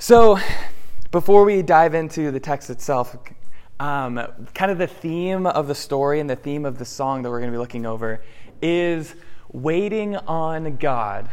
So, 0.00 0.38
before 1.10 1.44
we 1.44 1.60
dive 1.60 1.92
into 1.92 2.30
the 2.30 2.38
text 2.38 2.70
itself, 2.70 3.16
um, 3.80 4.24
kind 4.54 4.70
of 4.70 4.78
the 4.78 4.86
theme 4.86 5.44
of 5.44 5.66
the 5.66 5.74
story 5.74 6.20
and 6.20 6.30
the 6.30 6.36
theme 6.36 6.64
of 6.64 6.78
the 6.78 6.84
song 6.84 7.22
that 7.22 7.30
we're 7.30 7.40
going 7.40 7.50
to 7.50 7.56
be 7.56 7.58
looking 7.58 7.84
over 7.84 8.22
is 8.62 9.16
waiting 9.52 10.14
on 10.14 10.76
God. 10.76 11.28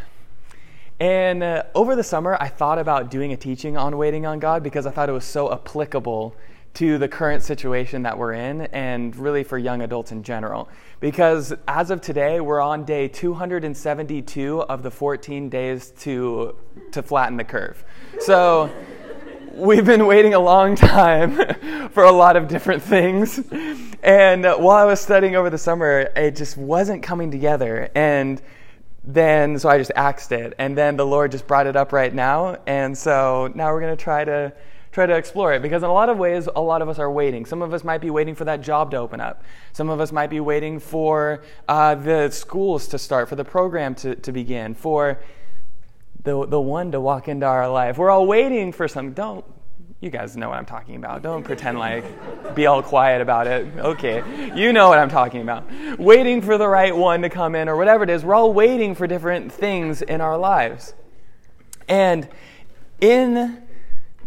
And 0.99 1.43
uh, 1.43 1.65
over 1.75 1.95
the 1.95 2.03
summer, 2.03 2.37
I 2.41 2.47
thought 2.47 2.79
about 2.79 3.11
doing 3.11 3.33
a 3.33 3.37
teaching 3.37 3.77
on 3.77 3.99
waiting 3.99 4.25
on 4.25 4.39
God 4.39 4.63
because 4.63 4.87
I 4.87 4.91
thought 4.91 5.09
it 5.09 5.11
was 5.13 5.25
so 5.25 5.53
applicable 5.53 6.35
to 6.75 6.97
the 6.97 7.07
current 7.07 7.41
situation 7.41 8.03
that 8.03 8.17
we're 8.17 8.33
in 8.33 8.61
and 8.61 9.15
really 9.15 9.43
for 9.43 9.57
young 9.57 9.81
adults 9.81 10.11
in 10.11 10.23
general. 10.23 10.69
Because 10.99 11.53
as 11.67 11.89
of 11.89 12.01
today, 12.01 12.39
we're 12.39 12.61
on 12.61 12.83
day 12.83 13.07
272 13.07 14.61
of 14.61 14.83
the 14.83 14.91
14 14.91 15.49
days 15.49 15.91
to, 15.99 16.55
to 16.91 17.01
flatten 17.01 17.37
the 17.37 17.43
curve. 17.43 17.83
So 18.19 18.69
we've 19.53 19.85
been 19.85 20.05
waiting 20.05 20.33
a 20.33 20.39
long 20.39 20.75
time 20.75 21.89
for 21.91 22.03
a 22.03 22.11
lot 22.11 22.35
of 22.35 22.49
different 22.49 22.83
things. 22.83 23.39
And 24.03 24.43
while 24.43 24.75
I 24.75 24.85
was 24.85 24.99
studying 24.99 25.35
over 25.35 25.49
the 25.49 25.57
summer, 25.57 26.11
it 26.15 26.35
just 26.35 26.57
wasn't 26.57 27.03
coming 27.03 27.31
together. 27.31 27.89
And 27.95 28.41
then, 29.05 29.59
so 29.59 29.69
I 29.69 29.77
just 29.77 29.91
axed 29.95 30.33
it. 30.33 30.53
And 30.57 30.77
then 30.77 30.97
the 30.97 31.05
Lord 31.05 31.31
just 31.31 31.47
brought 31.47 31.67
it 31.67 31.75
up 31.77 31.93
right 31.93 32.13
now. 32.13 32.57
And 32.67 32.97
so 32.97 33.51
now 33.55 33.71
we're 33.71 33.81
going 33.81 33.95
to 33.95 34.03
try 34.03 34.25
to 34.25 34.51
try 34.95 35.05
to 35.05 35.13
explore 35.13 35.53
it 35.53 35.61
because 35.61 35.83
in 35.83 35.89
a 35.89 35.93
lot 35.93 36.07
of 36.07 36.17
ways 36.17 36.47
a 36.55 36.61
lot 36.61 36.81
of 36.81 36.87
us 36.87 36.99
are 36.99 37.11
waiting. 37.11 37.45
Some 37.45 37.61
of 37.61 37.73
us 37.73 37.83
might 37.83 37.99
be 37.99 38.09
waiting 38.09 38.33
for 38.33 38.45
that 38.45 38.61
job 38.61 38.91
to 38.91 38.97
open 38.97 39.19
up. 39.19 39.43
Some 39.73 39.89
of 39.89 39.99
us 39.99 40.13
might 40.13 40.29
be 40.29 40.39
waiting 40.39 40.79
for 40.79 41.43
uh, 41.67 41.95
the 41.95 42.31
schools 42.31 42.87
to 42.87 42.97
start 42.97 43.27
for 43.27 43.35
the 43.35 43.43
program 43.43 43.93
to, 43.95 44.15
to 44.15 44.31
begin 44.31 44.73
for 44.73 45.19
the, 46.23 46.47
the 46.47 46.61
one 46.61 46.93
to 46.93 47.01
walk 47.01 47.27
into 47.27 47.45
our 47.45 47.69
life. 47.69 47.97
We're 47.97 48.09
all 48.09 48.25
waiting 48.25 48.71
for 48.71 48.87
some 48.87 49.11
don't 49.11 49.43
you 49.99 50.09
guys 50.09 50.37
know 50.37 50.49
what 50.49 50.57
i'm 50.57 50.65
talking 50.65 50.95
about. 50.95 51.21
Don't 51.21 51.43
pretend 51.43 51.77
like 51.77 52.55
be 52.55 52.65
all 52.65 52.81
quiet 52.81 53.21
about 53.21 53.47
it. 53.47 53.67
Okay 53.77 54.23
you 54.55 54.71
know 54.71 54.87
what 54.87 54.97
i'm 54.97 55.09
talking 55.09 55.41
about. 55.41 55.69
Waiting 55.99 56.41
for 56.41 56.57
the 56.57 56.69
right 56.69 56.95
one 56.95 57.21
to 57.23 57.29
come 57.29 57.53
in 57.53 57.67
or 57.67 57.75
whatever 57.75 58.05
it 58.05 58.09
is. 58.09 58.23
We're 58.23 58.35
all 58.35 58.53
waiting 58.53 58.95
for 58.95 59.07
different 59.07 59.51
things 59.51 60.01
in 60.01 60.21
our 60.21 60.37
lives. 60.37 60.93
And 61.89 62.29
in 63.01 63.64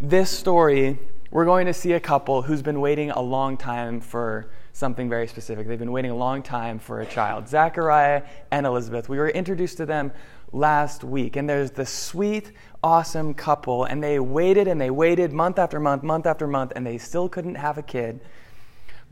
this 0.01 0.31
story, 0.31 0.99
we're 1.31 1.45
going 1.45 1.67
to 1.67 1.75
see 1.75 1.93
a 1.93 2.01
couple 2.01 2.43
who's 2.43 2.63
been 2.63 2.81
waiting 2.81 3.11
a 3.11 3.21
long 3.21 3.57
time 3.57 4.01
for 4.01 4.49
something 4.73 5.09
very 5.09 5.27
specific. 5.27 5.67
They've 5.67 5.79
been 5.79 5.91
waiting 5.91 6.13
a 6.13 6.17
long 6.17 6.43
time 6.43 6.79
for 6.79 7.01
a 7.01 7.07
child. 7.07 7.49
Zechariah 7.49 8.23
and 8.53 8.65
Elizabeth. 8.65 9.09
We 9.09 9.19
were 9.19 9.29
introduced 9.29 9.77
to 9.79 9.87
them 9.87 10.13
last 10.53 11.03
week, 11.03 11.35
and 11.35 11.49
there's 11.49 11.73
this 11.73 11.91
sweet, 11.91 12.53
awesome 12.83 13.35
couple, 13.35 13.85
and 13.85 14.03
they 14.03 14.21
waited 14.21 14.69
and 14.69 14.81
they 14.81 14.91
waited 14.91 15.33
month 15.33 15.59
after 15.59 15.81
month, 15.81 16.05
month 16.05 16.27
after 16.27 16.47
month, 16.47 16.73
and 16.77 16.87
they 16.87 16.97
still 16.97 17.29
couldn't 17.29 17.57
have 17.57 17.77
a 17.77 17.83
kid. 17.83 18.21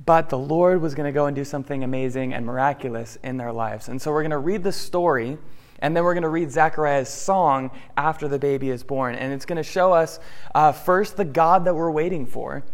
But 0.05 0.29
the 0.29 0.39
Lord 0.39 0.81
was 0.81 0.95
going 0.95 1.07
to 1.07 1.12
go 1.12 1.27
and 1.27 1.34
do 1.34 1.45
something 1.45 1.83
amazing 1.83 2.33
and 2.33 2.47
miraculous 2.47 3.19
in 3.25 3.39
their 3.39 3.53
lives. 3.53 3.89
And 3.89 4.01
so 4.01 4.12
we're 4.12 4.23
going 4.23 4.31
to 4.31 4.39
read 4.39 4.62
the 4.62 4.73
story 4.73 5.37
and 5.80 5.96
then 5.96 6.05
we're 6.05 6.14
going 6.14 6.22
to 6.22 6.28
read 6.28 6.50
Zechariah's 6.50 7.08
song 7.08 7.70
after 7.96 8.28
the 8.28 8.38
baby 8.38 8.70
is 8.70 8.82
born. 8.82 9.14
And 9.14 9.32
it's 9.32 9.44
going 9.44 9.56
to 9.56 9.62
show 9.62 9.92
us 9.92 10.18
uh, 10.55 10.72
first 10.72 11.16
the 11.16 11.24
God 11.24 11.64
that 11.64 11.74
we're 11.74 11.91
waiting 11.91 12.27
for. 12.27 12.64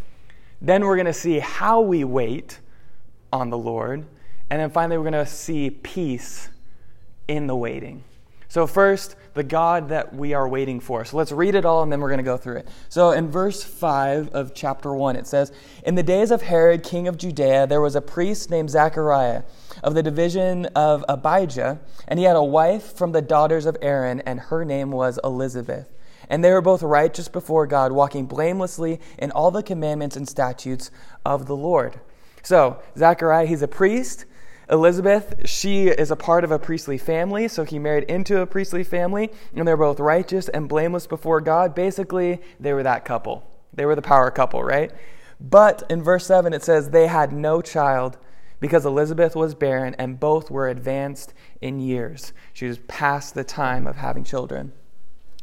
Then 0.60 0.84
we're 0.84 0.96
going 0.96 1.06
to 1.06 1.12
see 1.12 1.40
how 1.40 1.80
we 1.80 2.04
wait 2.04 2.60
on 3.32 3.50
the 3.50 3.58
Lord. 3.58 4.06
And 4.50 4.60
then 4.60 4.70
finally, 4.70 4.98
we're 4.98 5.10
going 5.10 5.24
to 5.24 5.30
see 5.30 5.70
peace 5.70 6.48
in 7.26 7.46
the 7.46 7.56
waiting. 7.56 8.04
So, 8.48 8.66
first, 8.66 9.16
the 9.34 9.42
God 9.42 9.88
that 9.88 10.14
we 10.14 10.34
are 10.34 10.48
waiting 10.48 10.80
for. 10.80 11.04
So, 11.04 11.16
let's 11.16 11.32
read 11.32 11.54
it 11.54 11.64
all 11.64 11.82
and 11.82 11.90
then 11.90 12.00
we're 12.00 12.08
going 12.08 12.18
to 12.18 12.24
go 12.24 12.36
through 12.36 12.56
it. 12.56 12.68
So, 12.88 13.10
in 13.10 13.30
verse 13.30 13.62
5 13.62 14.30
of 14.30 14.54
chapter 14.54 14.92
1, 14.92 15.16
it 15.16 15.26
says 15.26 15.52
In 15.84 15.94
the 15.94 16.02
days 16.02 16.30
of 16.30 16.42
Herod, 16.42 16.82
king 16.82 17.08
of 17.08 17.16
Judea, 17.16 17.66
there 17.66 17.80
was 17.80 17.96
a 17.96 18.00
priest 18.00 18.50
named 18.50 18.70
Zechariah 18.70 19.42
of 19.82 19.94
the 19.94 20.02
division 20.02 20.66
of 20.76 21.04
Abijah, 21.08 21.80
and 22.08 22.18
he 22.18 22.24
had 22.24 22.36
a 22.36 22.44
wife 22.44 22.96
from 22.96 23.12
the 23.12 23.22
daughters 23.22 23.66
of 23.66 23.76
Aaron, 23.82 24.20
and 24.20 24.38
her 24.38 24.64
name 24.64 24.90
was 24.90 25.18
Elizabeth. 25.24 25.88
And 26.28 26.44
they 26.44 26.52
were 26.52 26.62
both 26.62 26.82
righteous 26.82 27.28
before 27.28 27.66
God, 27.66 27.92
walking 27.92 28.26
blamelessly 28.26 29.00
in 29.18 29.30
all 29.32 29.50
the 29.50 29.62
commandments 29.62 30.16
and 30.16 30.28
statutes 30.28 30.90
of 31.24 31.46
the 31.46 31.56
Lord. 31.56 32.00
So, 32.42 32.80
Zechariah, 32.96 33.46
he's 33.46 33.62
a 33.62 33.68
priest. 33.68 34.24
Elizabeth, 34.72 35.34
she 35.44 35.88
is 35.88 36.10
a 36.10 36.16
part 36.16 36.44
of 36.44 36.50
a 36.50 36.58
priestly 36.58 36.96
family, 36.96 37.46
so 37.46 37.62
he 37.62 37.78
married 37.78 38.04
into 38.04 38.40
a 38.40 38.46
priestly 38.46 38.82
family, 38.82 39.30
and 39.54 39.68
they're 39.68 39.76
both 39.76 40.00
righteous 40.00 40.48
and 40.48 40.66
blameless 40.66 41.06
before 41.06 41.42
God. 41.42 41.74
Basically, 41.74 42.40
they 42.58 42.72
were 42.72 42.82
that 42.82 43.04
couple. 43.04 43.46
They 43.74 43.84
were 43.84 43.94
the 43.94 44.00
power 44.00 44.30
couple, 44.30 44.64
right? 44.64 44.90
But 45.38 45.82
in 45.90 46.02
verse 46.02 46.24
7, 46.24 46.54
it 46.54 46.64
says, 46.64 46.88
They 46.88 47.06
had 47.06 47.34
no 47.34 47.60
child 47.60 48.16
because 48.60 48.86
Elizabeth 48.86 49.36
was 49.36 49.54
barren, 49.54 49.94
and 49.98 50.18
both 50.18 50.50
were 50.50 50.68
advanced 50.68 51.34
in 51.60 51.78
years. 51.78 52.32
She 52.54 52.66
was 52.66 52.78
past 52.78 53.34
the 53.34 53.44
time 53.44 53.86
of 53.86 53.96
having 53.96 54.24
children. 54.24 54.72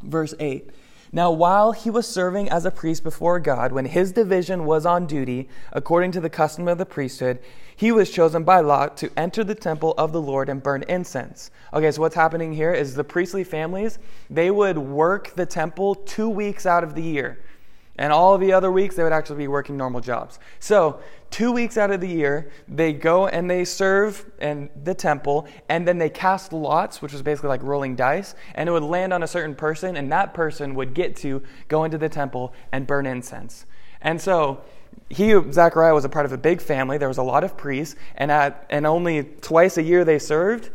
Verse 0.01 0.34
8. 0.40 0.72
Now, 1.11 1.31
while 1.31 1.72
he 1.72 1.90
was 1.90 2.07
serving 2.07 2.50
as 2.50 2.66
a 2.66 2.72
priest 2.72 3.03
before 3.03 3.40
God, 3.40 3.72
when 3.72 3.85
his 3.85 4.11
division 4.11 4.66
was 4.66 4.85
on 4.85 5.07
duty, 5.07 5.50
according 5.73 6.11
to 6.11 6.22
the 6.22 6.29
custom 6.29 6.67
of 6.67 6.78
the 6.78 6.85
priesthood, 6.85 7.40
he 7.79 7.94
was 7.94 8.12
chosen 8.12 8.44
by 8.44 8.59
lot 8.59 8.97
to 8.97 9.09
enter 9.16 9.41
the 9.41 9.56
temple 9.56 9.94
of 9.97 10.12
the 10.12 10.19
Lord 10.19 10.50
and 10.50 10.62
burn 10.62 10.84
incense. 10.90 11.50
Okay, 11.73 11.90
so 11.91 12.01
what's 12.01 12.13
happening 12.13 12.51
here 12.51 12.73
is 12.73 12.94
the 12.94 13.06
priestly 13.06 13.45
families, 13.45 14.00
they 14.29 14.51
would 14.51 14.78
work 14.78 15.34
the 15.35 15.45
temple 15.45 15.95
two 15.95 16.28
weeks 16.28 16.66
out 16.66 16.84
of 16.84 16.94
the 16.94 17.01
year. 17.01 17.40
And 17.97 18.12
all 18.12 18.38
the 18.38 18.51
other 18.51 18.69
weeks, 18.69 18.97
they 18.97 19.03
would 19.03 19.13
actually 19.13 19.38
be 19.38 19.47
working 19.47 19.78
normal 19.78 20.01
jobs. 20.01 20.40
So, 20.59 21.00
two 21.29 21.53
weeks 21.53 21.78
out 21.78 21.90
of 21.90 22.01
the 22.01 22.09
year, 22.09 22.51
they 22.67 22.91
go 22.91 23.28
and 23.28 23.50
they 23.50 23.63
serve 23.63 24.29
in 24.41 24.69
the 24.84 24.94
temple, 24.94 25.47
and 25.69 25.88
then 25.88 26.00
they 26.00 26.09
cast 26.09 26.51
lots, 26.51 27.01
which 27.01 27.13
was 27.13 27.22
basically 27.22 27.47
like 27.47 27.63
rolling 27.63 27.96
dice, 27.96 28.35
and 28.56 28.67
it 28.67 28.73
would 28.73 28.84
land 28.84 29.13
on 29.13 29.23
a 29.23 29.28
certain 29.28 29.56
person, 29.56 29.96
and 29.96 30.11
that 30.11 30.34
person 30.34 30.75
would 30.75 30.94
get 30.94 31.16
to 31.17 31.41
go 31.69 31.85
into 31.85 31.97
the 31.97 32.09
temple 32.09 32.53
and 32.73 32.85
burn 32.85 33.06
incense. 33.06 33.66
And 34.01 34.19
so, 34.19 34.63
he, 35.09 35.35
Zechariah, 35.51 35.94
was 35.94 36.05
a 36.05 36.09
part 36.09 36.25
of 36.25 36.31
a 36.31 36.38
big 36.38 36.61
family. 36.61 36.97
There 36.97 37.07
was 37.07 37.17
a 37.17 37.23
lot 37.23 37.44
of 37.44 37.57
priests, 37.57 37.95
and, 38.16 38.31
at, 38.31 38.66
and 38.69 38.85
only 38.85 39.23
twice 39.41 39.77
a 39.77 39.83
year 39.83 40.05
they 40.05 40.19
served. 40.19 40.69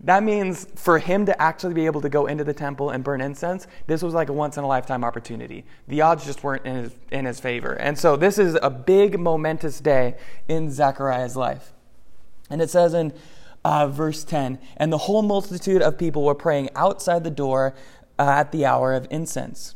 That 0.00 0.22
means 0.22 0.66
for 0.76 0.98
him 0.98 1.26
to 1.26 1.42
actually 1.42 1.74
be 1.74 1.86
able 1.86 2.02
to 2.02 2.08
go 2.08 2.26
into 2.26 2.44
the 2.44 2.52
temple 2.52 2.90
and 2.90 3.02
burn 3.02 3.20
incense, 3.20 3.66
this 3.86 4.02
was 4.02 4.12
like 4.12 4.28
a 4.28 4.32
once 4.32 4.58
in 4.58 4.64
a 4.64 4.66
lifetime 4.66 5.02
opportunity. 5.02 5.64
The 5.88 6.02
odds 6.02 6.24
just 6.24 6.44
weren't 6.44 6.66
in 6.66 6.76
his, 6.76 6.92
in 7.10 7.24
his 7.24 7.40
favor. 7.40 7.72
And 7.72 7.98
so 7.98 8.14
this 8.14 8.38
is 8.38 8.58
a 8.62 8.68
big, 8.68 9.18
momentous 9.18 9.80
day 9.80 10.16
in 10.48 10.70
Zechariah's 10.70 11.34
life. 11.34 11.72
And 12.50 12.60
it 12.60 12.68
says 12.68 12.92
in 12.92 13.14
uh, 13.64 13.88
verse 13.88 14.22
10 14.22 14.58
And 14.76 14.92
the 14.92 14.98
whole 14.98 15.22
multitude 15.22 15.80
of 15.80 15.96
people 15.96 16.24
were 16.24 16.34
praying 16.34 16.68
outside 16.76 17.24
the 17.24 17.30
door 17.30 17.74
uh, 18.18 18.28
at 18.28 18.52
the 18.52 18.66
hour 18.66 18.92
of 18.92 19.06
incense. 19.10 19.75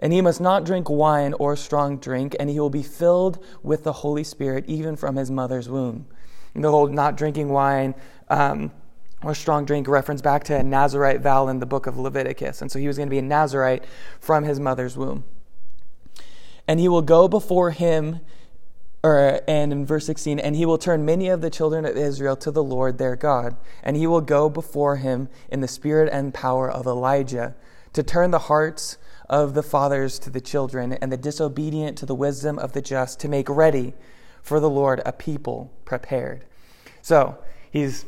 And 0.00 0.12
he 0.12 0.22
must 0.22 0.40
not 0.40 0.64
drink 0.64 0.88
wine 0.88 1.34
or 1.34 1.54
strong 1.56 1.98
drink, 1.98 2.34
and 2.40 2.48
he 2.48 2.58
will 2.58 2.70
be 2.70 2.82
filled 2.82 3.44
with 3.62 3.84
the 3.84 3.92
Holy 3.92 4.24
Spirit 4.24 4.64
even 4.66 4.96
from 4.96 5.16
his 5.16 5.30
mother's 5.30 5.68
womb. 5.68 6.06
And 6.54 6.64
the 6.64 6.70
whole 6.70 6.88
not 6.88 7.16
drinking 7.16 7.50
wine, 7.50 7.94
um, 8.28 8.72
or 9.22 9.34
strong 9.34 9.66
drink 9.66 9.86
reference 9.86 10.22
back 10.22 10.44
to 10.44 10.56
a 10.56 10.62
Nazarite 10.62 11.20
vow 11.20 11.48
in 11.48 11.60
the 11.60 11.66
book 11.66 11.86
of 11.86 11.98
Leviticus. 11.98 12.62
And 12.62 12.72
so 12.72 12.78
he 12.78 12.86
was 12.86 12.96
going 12.96 13.08
to 13.08 13.10
be 13.10 13.18
a 13.18 13.22
Nazarite 13.22 13.84
from 14.18 14.44
his 14.44 14.58
mother's 14.58 14.96
womb. 14.96 15.24
And 16.66 16.80
he 16.80 16.88
will 16.88 17.02
go 17.02 17.28
before 17.28 17.72
him, 17.72 18.20
or, 19.02 19.42
and 19.46 19.72
in 19.72 19.84
verse 19.84 20.06
16, 20.06 20.38
and 20.38 20.56
he 20.56 20.64
will 20.64 20.78
turn 20.78 21.04
many 21.04 21.28
of 21.28 21.42
the 21.42 21.50
children 21.50 21.84
of 21.84 21.96
Israel 21.96 22.36
to 22.36 22.50
the 22.50 22.62
Lord 22.62 22.96
their 22.96 23.16
God. 23.16 23.56
And 23.82 23.96
he 23.96 24.06
will 24.06 24.22
go 24.22 24.48
before 24.48 24.96
him 24.96 25.28
in 25.50 25.60
the 25.60 25.68
spirit 25.68 26.08
and 26.10 26.32
power 26.32 26.70
of 26.70 26.86
Elijah 26.86 27.54
to 27.92 28.02
turn 28.02 28.30
the 28.30 28.38
hearts 28.38 28.96
of 29.30 29.54
the 29.54 29.62
fathers 29.62 30.18
to 30.18 30.28
the 30.28 30.40
children 30.40 30.92
and 30.94 31.10
the 31.10 31.16
disobedient 31.16 31.96
to 31.96 32.04
the 32.04 32.14
wisdom 32.14 32.58
of 32.58 32.72
the 32.72 32.82
just 32.82 33.20
to 33.20 33.28
make 33.28 33.48
ready 33.48 33.94
for 34.42 34.58
the 34.58 34.68
Lord 34.68 35.00
a 35.06 35.12
people 35.12 35.72
prepared. 35.84 36.44
So 37.00 37.38
he's 37.70 38.04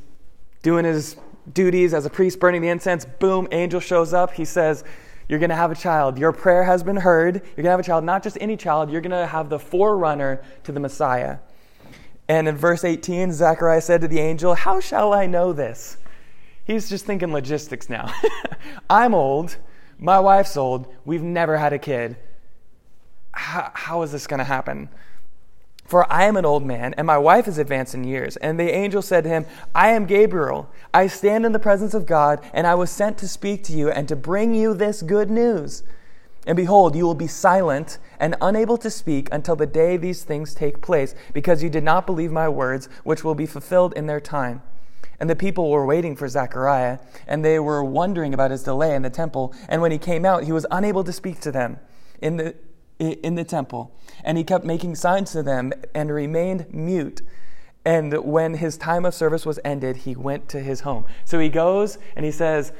doing 0.62 0.84
his 0.84 1.16
duties 1.52 1.94
as 1.94 2.04
a 2.04 2.10
priest, 2.10 2.40
burning 2.40 2.60
the 2.60 2.68
incense. 2.68 3.04
Boom, 3.04 3.46
angel 3.52 3.78
shows 3.78 4.12
up. 4.12 4.32
He 4.32 4.44
says, 4.44 4.82
You're 5.28 5.38
going 5.38 5.50
to 5.50 5.56
have 5.56 5.70
a 5.70 5.76
child. 5.76 6.18
Your 6.18 6.32
prayer 6.32 6.64
has 6.64 6.82
been 6.82 6.96
heard. 6.96 7.36
You're 7.36 7.62
going 7.62 7.64
to 7.64 7.70
have 7.70 7.80
a 7.80 7.84
child, 7.84 8.04
not 8.04 8.24
just 8.24 8.36
any 8.40 8.56
child, 8.56 8.90
you're 8.90 9.00
going 9.00 9.12
to 9.12 9.26
have 9.26 9.48
the 9.48 9.60
forerunner 9.60 10.42
to 10.64 10.72
the 10.72 10.80
Messiah. 10.80 11.38
And 12.28 12.48
in 12.48 12.56
verse 12.56 12.82
18, 12.82 13.32
Zechariah 13.32 13.80
said 13.80 14.00
to 14.00 14.08
the 14.08 14.18
angel, 14.18 14.54
How 14.54 14.80
shall 14.80 15.12
I 15.12 15.26
know 15.26 15.52
this? 15.52 15.98
He's 16.64 16.88
just 16.88 17.04
thinking 17.04 17.32
logistics 17.32 17.88
now. 17.88 18.12
I'm 18.90 19.14
old. 19.14 19.56
My 20.02 20.18
wife's 20.18 20.56
old. 20.56 20.92
We've 21.04 21.22
never 21.22 21.56
had 21.56 21.72
a 21.72 21.78
kid. 21.78 22.16
how, 23.30 23.70
how 23.72 24.02
is 24.02 24.10
this 24.10 24.26
going 24.26 24.38
to 24.38 24.44
happen? 24.44 24.88
For 25.84 26.12
I 26.12 26.24
am 26.24 26.36
an 26.36 26.44
old 26.44 26.66
man, 26.66 26.92
and 26.94 27.06
my 27.06 27.18
wife 27.18 27.46
is 27.46 27.56
advanced 27.56 27.94
in 27.94 28.02
years. 28.02 28.36
And 28.38 28.58
the 28.58 28.74
angel 28.74 29.00
said 29.00 29.22
to 29.24 29.30
him, 29.30 29.46
I 29.76 29.90
am 29.90 30.06
Gabriel. 30.06 30.68
I 30.92 31.06
stand 31.06 31.46
in 31.46 31.52
the 31.52 31.60
presence 31.60 31.94
of 31.94 32.04
God, 32.04 32.40
and 32.52 32.66
I 32.66 32.74
was 32.74 32.90
sent 32.90 33.16
to 33.18 33.28
speak 33.28 33.62
to 33.64 33.72
you 33.72 33.90
and 33.90 34.08
to 34.08 34.16
bring 34.16 34.56
you 34.56 34.74
this 34.74 35.02
good 35.02 35.30
news. 35.30 35.84
And 36.48 36.56
behold, 36.56 36.96
you 36.96 37.04
will 37.04 37.14
be 37.14 37.28
silent 37.28 37.98
and 38.18 38.34
unable 38.40 38.78
to 38.78 38.90
speak 38.90 39.28
until 39.30 39.54
the 39.54 39.66
day 39.66 39.96
these 39.96 40.24
things 40.24 40.52
take 40.52 40.80
place, 40.82 41.14
because 41.32 41.62
you 41.62 41.70
did 41.70 41.84
not 41.84 42.06
believe 42.06 42.32
my 42.32 42.48
words, 42.48 42.88
which 43.04 43.22
will 43.22 43.36
be 43.36 43.46
fulfilled 43.46 43.92
in 43.94 44.08
their 44.08 44.20
time. 44.20 44.62
And 45.22 45.30
the 45.30 45.36
people 45.36 45.70
were 45.70 45.86
waiting 45.86 46.16
for 46.16 46.26
Zechariah, 46.26 46.98
and 47.28 47.44
they 47.44 47.60
were 47.60 47.84
wondering 47.84 48.34
about 48.34 48.50
his 48.50 48.64
delay 48.64 48.96
in 48.96 49.02
the 49.02 49.08
temple. 49.08 49.54
And 49.68 49.80
when 49.80 49.92
he 49.92 49.98
came 49.98 50.24
out, 50.24 50.42
he 50.42 50.50
was 50.50 50.66
unable 50.68 51.04
to 51.04 51.12
speak 51.12 51.38
to 51.42 51.52
them. 51.52 51.78
In 52.20 52.38
the 52.38 52.56
in 52.98 53.36
the 53.36 53.44
temple. 53.44 53.94
And 54.24 54.36
he 54.36 54.42
kept 54.42 54.64
making 54.64 54.96
signs 54.96 55.30
to 55.30 55.44
them 55.44 55.72
and 55.94 56.10
remained 56.10 56.74
mute. 56.74 57.22
And 57.84 58.12
when 58.24 58.54
his 58.54 58.76
time 58.76 59.04
of 59.04 59.14
service 59.14 59.46
was 59.46 59.60
ended, 59.64 59.98
he 59.98 60.16
went 60.16 60.48
to 60.48 60.60
his 60.60 60.80
home. 60.80 61.04
So 61.24 61.38
he 61.38 61.48
goes 61.48 61.98
and 62.16 62.24
he 62.24 62.32
says 62.32 62.72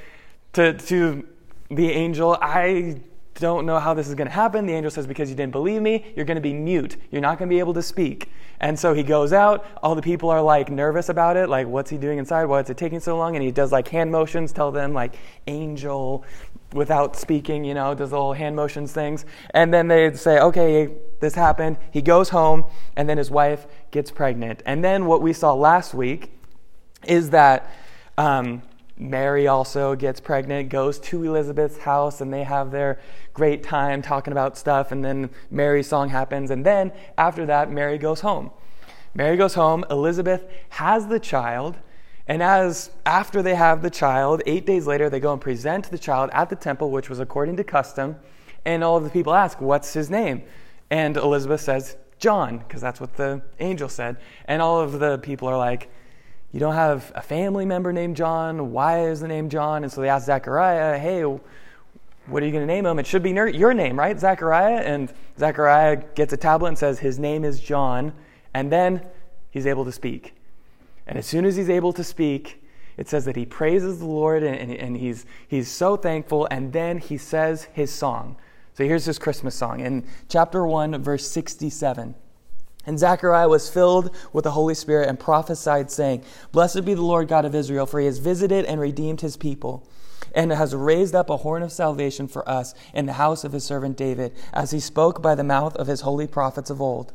to, 0.55 0.73
to 0.73 1.25
the 1.71 1.93
angel, 1.93 2.39
I 2.41 3.03
don't 3.35 3.67
know 3.67 3.79
how 3.79 3.95
this 3.95 4.09
is 4.09 4.15
going 4.15 4.29
to 4.29 4.33
happen. 4.35 4.67
The 4.67 4.75
angel 4.75 4.91
says, 4.91 5.07
Because 5.07 5.31
you 5.31 5.37
didn't 5.37 5.53
believe 5.53 5.83
me, 5.83 6.13
you're 6.17 6.25
going 6.25 6.37
to 6.37 6.43
be 6.43 6.53
mute. 6.53 6.97
You're 7.11 7.23
not 7.23 7.39
going 7.39 7.49
to 7.49 7.55
be 7.55 7.59
able 7.59 7.75
to 7.75 7.83
speak. 7.83 8.31
And 8.61 8.79
so 8.79 8.95
he 8.95 9.03
goes 9.03 9.33
out. 9.33 9.67
All 9.83 9.95
the 9.95 10.03
people 10.03 10.31
are 10.31 10.41
like 10.41 10.71
nervous 10.71 11.09
about 11.09 11.37
it. 11.37 11.49
Like, 11.49 11.67
what's 11.67 11.91
he 11.91 11.99
doing 11.99 12.19
inside? 12.19 12.45
Why 12.45 12.61
is 12.61 12.71
it 12.71 12.77
taking 12.77 13.01
so 13.01 13.17
long? 13.17 13.35
And 13.35 13.45
he 13.45 13.51
does 13.51 13.73
like 13.73 13.89
hand 13.89 14.13
motions, 14.13 14.53
tell 14.53 14.71
them, 14.71 14.93
like, 14.93 15.17
angel, 15.47 16.25
without 16.73 17.17
speaking, 17.17 17.65
you 17.65 17.75
know, 17.75 17.95
does 17.95 18.11
the 18.11 18.17
little 18.17 18.33
hand 18.33 18.57
motions 18.57 18.93
things. 18.93 19.25
And 19.51 19.73
then 19.73 19.89
they 19.89 20.13
say, 20.15 20.39
okay, 20.39 20.95
this 21.21 21.35
happened. 21.35 21.79
He 21.91 22.03
goes 22.03 22.31
home, 22.31 22.65
and 22.97 23.09
then 23.09 23.19
his 23.19 23.31
wife 23.31 23.67
gets 23.91 24.11
pregnant. 24.11 24.63
And 24.67 24.85
then 24.85 25.07
what 25.07 25.23
we 25.23 25.33
saw 25.33 25.53
last 25.55 25.95
week 25.95 26.33
is 27.07 27.31
that 27.31 27.71
um, 28.17 28.63
Mary 28.99 29.47
also 29.47 29.95
gets 29.95 30.21
pregnant, 30.21 30.69
goes 30.69 30.99
to 30.99 31.25
Elizabeth's 31.25 31.79
house, 31.79 32.21
and 32.21 32.33
they 32.33 32.45
have 32.45 32.71
their 32.71 33.01
great 33.33 33.63
time 33.63 34.03
talking 34.03 34.33
about 34.33 34.57
stuff. 34.57 34.93
And 34.93 35.05
then 35.05 35.31
Mary's 35.51 35.89
song 35.89 36.11
happens. 36.11 36.51
And 36.51 36.65
then 36.65 36.93
after 37.17 37.47
that, 37.47 37.71
Mary 37.71 37.99
goes 37.99 38.21
home. 38.21 38.51
Mary 39.15 39.37
goes 39.37 39.55
home. 39.55 39.85
Elizabeth 39.91 40.45
has 40.71 41.07
the 41.07 41.21
child. 41.21 41.77
And 42.29 42.43
as 42.43 42.91
after 43.05 43.43
they 43.43 43.55
have 43.55 43.83
the 43.83 43.91
child, 43.91 44.43
eight 44.47 44.65
days 44.65 44.87
later, 44.87 45.11
they 45.11 45.21
go 45.21 45.33
and 45.33 45.41
present 45.41 45.91
the 45.91 45.99
child 45.99 46.31
at 46.33 46.49
the 46.49 46.57
temple, 46.57 46.91
which 46.91 47.09
was 47.11 47.19
according 47.19 47.57
to 47.57 47.65
custom. 47.65 48.17
And 48.65 48.85
all 48.85 48.97
of 48.97 49.05
the 49.05 49.11
people 49.11 49.35
ask, 49.35 49.61
What's 49.61 49.93
his 49.93 50.09
name? 50.09 50.45
And 50.91 51.17
Elizabeth 51.17 51.61
says, 51.61 51.97
John, 52.19 52.59
because 52.59 52.81
that's 52.81 53.01
what 53.01 53.17
the 53.17 53.43
angel 53.59 53.89
said. 53.89 54.19
And 54.45 54.63
all 54.63 54.81
of 54.81 55.01
the 55.01 55.19
people 55.19 55.49
are 55.49 55.59
like, 55.59 55.91
You 56.53 56.61
don't 56.61 56.75
have 56.75 57.11
a 57.15 57.23
family 57.23 57.65
member 57.65 57.93
named 57.93 58.17
John. 58.17 58.73
Why 58.73 59.07
is 59.07 59.21
the 59.21 59.29
name 59.29 59.49
John? 59.49 59.85
And 59.85 59.93
so 59.93 60.03
they 60.03 60.09
ask 60.09 60.27
Zechariah, 60.27 60.99
Hey, 60.99 61.23
what 61.23 62.43
are 62.43 62.47
you 62.47 62.53
going 62.53 62.67
to 62.67 62.73
name 62.73 62.85
him? 62.85 62.99
It 62.99 63.07
should 63.07 63.23
be 63.23 63.31
your 63.31 63.73
name, 63.73 63.99
right? 63.99 64.19
Zechariah. 64.19 64.83
And 64.83 65.13
Zechariah 65.39 65.97
gets 66.15 66.33
a 66.35 66.37
tablet 66.37 66.69
and 66.69 66.79
says, 66.79 66.99
His 66.99 67.19
name 67.19 67.45
is 67.45 67.59
John. 67.59 68.13
And 68.53 68.71
then 68.71 69.03
he's 69.51 69.67
able 69.67 69.87
to 69.87 69.93
speak. 69.93 70.35
And 71.07 71.19
as 71.19 71.27
soon 71.27 71.47
as 71.47 71.57
he's 71.57 71.71
able 71.71 71.95
to 71.95 72.05
speak, 72.05 72.63
it 72.99 73.09
says 73.09 73.25
that 73.25 73.37
he 73.37 73.47
praises 73.47 73.99
the 73.99 74.07
Lord 74.07 74.43
and, 74.43 74.71
and, 74.71 74.97
he's, 74.97 75.25
he's 75.49 75.69
so 75.69 75.97
thankful. 75.97 76.47
And 76.51 76.73
then 76.73 76.99
he 76.99 77.17
says 77.17 77.65
his 77.73 77.91
song. 77.91 78.37
So 78.75 78.85
here's 78.85 79.07
his 79.07 79.19
Christmas 79.19 79.55
song 79.55 79.81
in 79.81 80.07
chapter 80.29 80.67
1, 80.67 81.03
verse 81.03 81.29
67. 81.31 82.15
And 82.85 82.99
Zechariah 82.99 83.49
was 83.49 83.69
filled 83.69 84.15
with 84.33 84.45
the 84.45 84.51
Holy 84.53 84.75
Spirit 84.75 85.09
and 85.09 85.19
prophesied, 85.19 85.91
saying, 85.91 86.25
Blessed 86.51 86.85
be 86.85 86.95
the 86.95 87.03
Lord 87.03 87.29
God 87.29 87.45
of 87.45 87.55
Israel, 87.55 87.87
for 87.87 88.01
he 88.01 88.07
has 88.07 88.19
visited 88.19 88.65
and 88.65 88.81
redeemed 88.81 89.21
his 89.21 89.37
people, 89.37 89.89
and 90.35 90.51
has 90.51 90.75
raised 90.75 91.15
up 91.15 91.31
a 91.31 91.39
horn 91.39 91.63
of 91.63 91.71
salvation 91.71 92.27
for 92.27 92.49
us 92.49 92.75
in 92.93 93.07
the 93.07 93.15
house 93.15 93.45
of 93.45 93.53
his 93.53 93.65
servant 93.65 93.97
David, 93.97 94.33
as 94.53 94.73
he 94.73 94.81
spoke 94.81 95.23
by 95.23 95.35
the 95.35 95.45
mouth 95.45 95.77
of 95.77 95.87
his 95.87 96.01
holy 96.01 96.27
prophets 96.27 96.71
of 96.71 96.81
old 96.81 97.13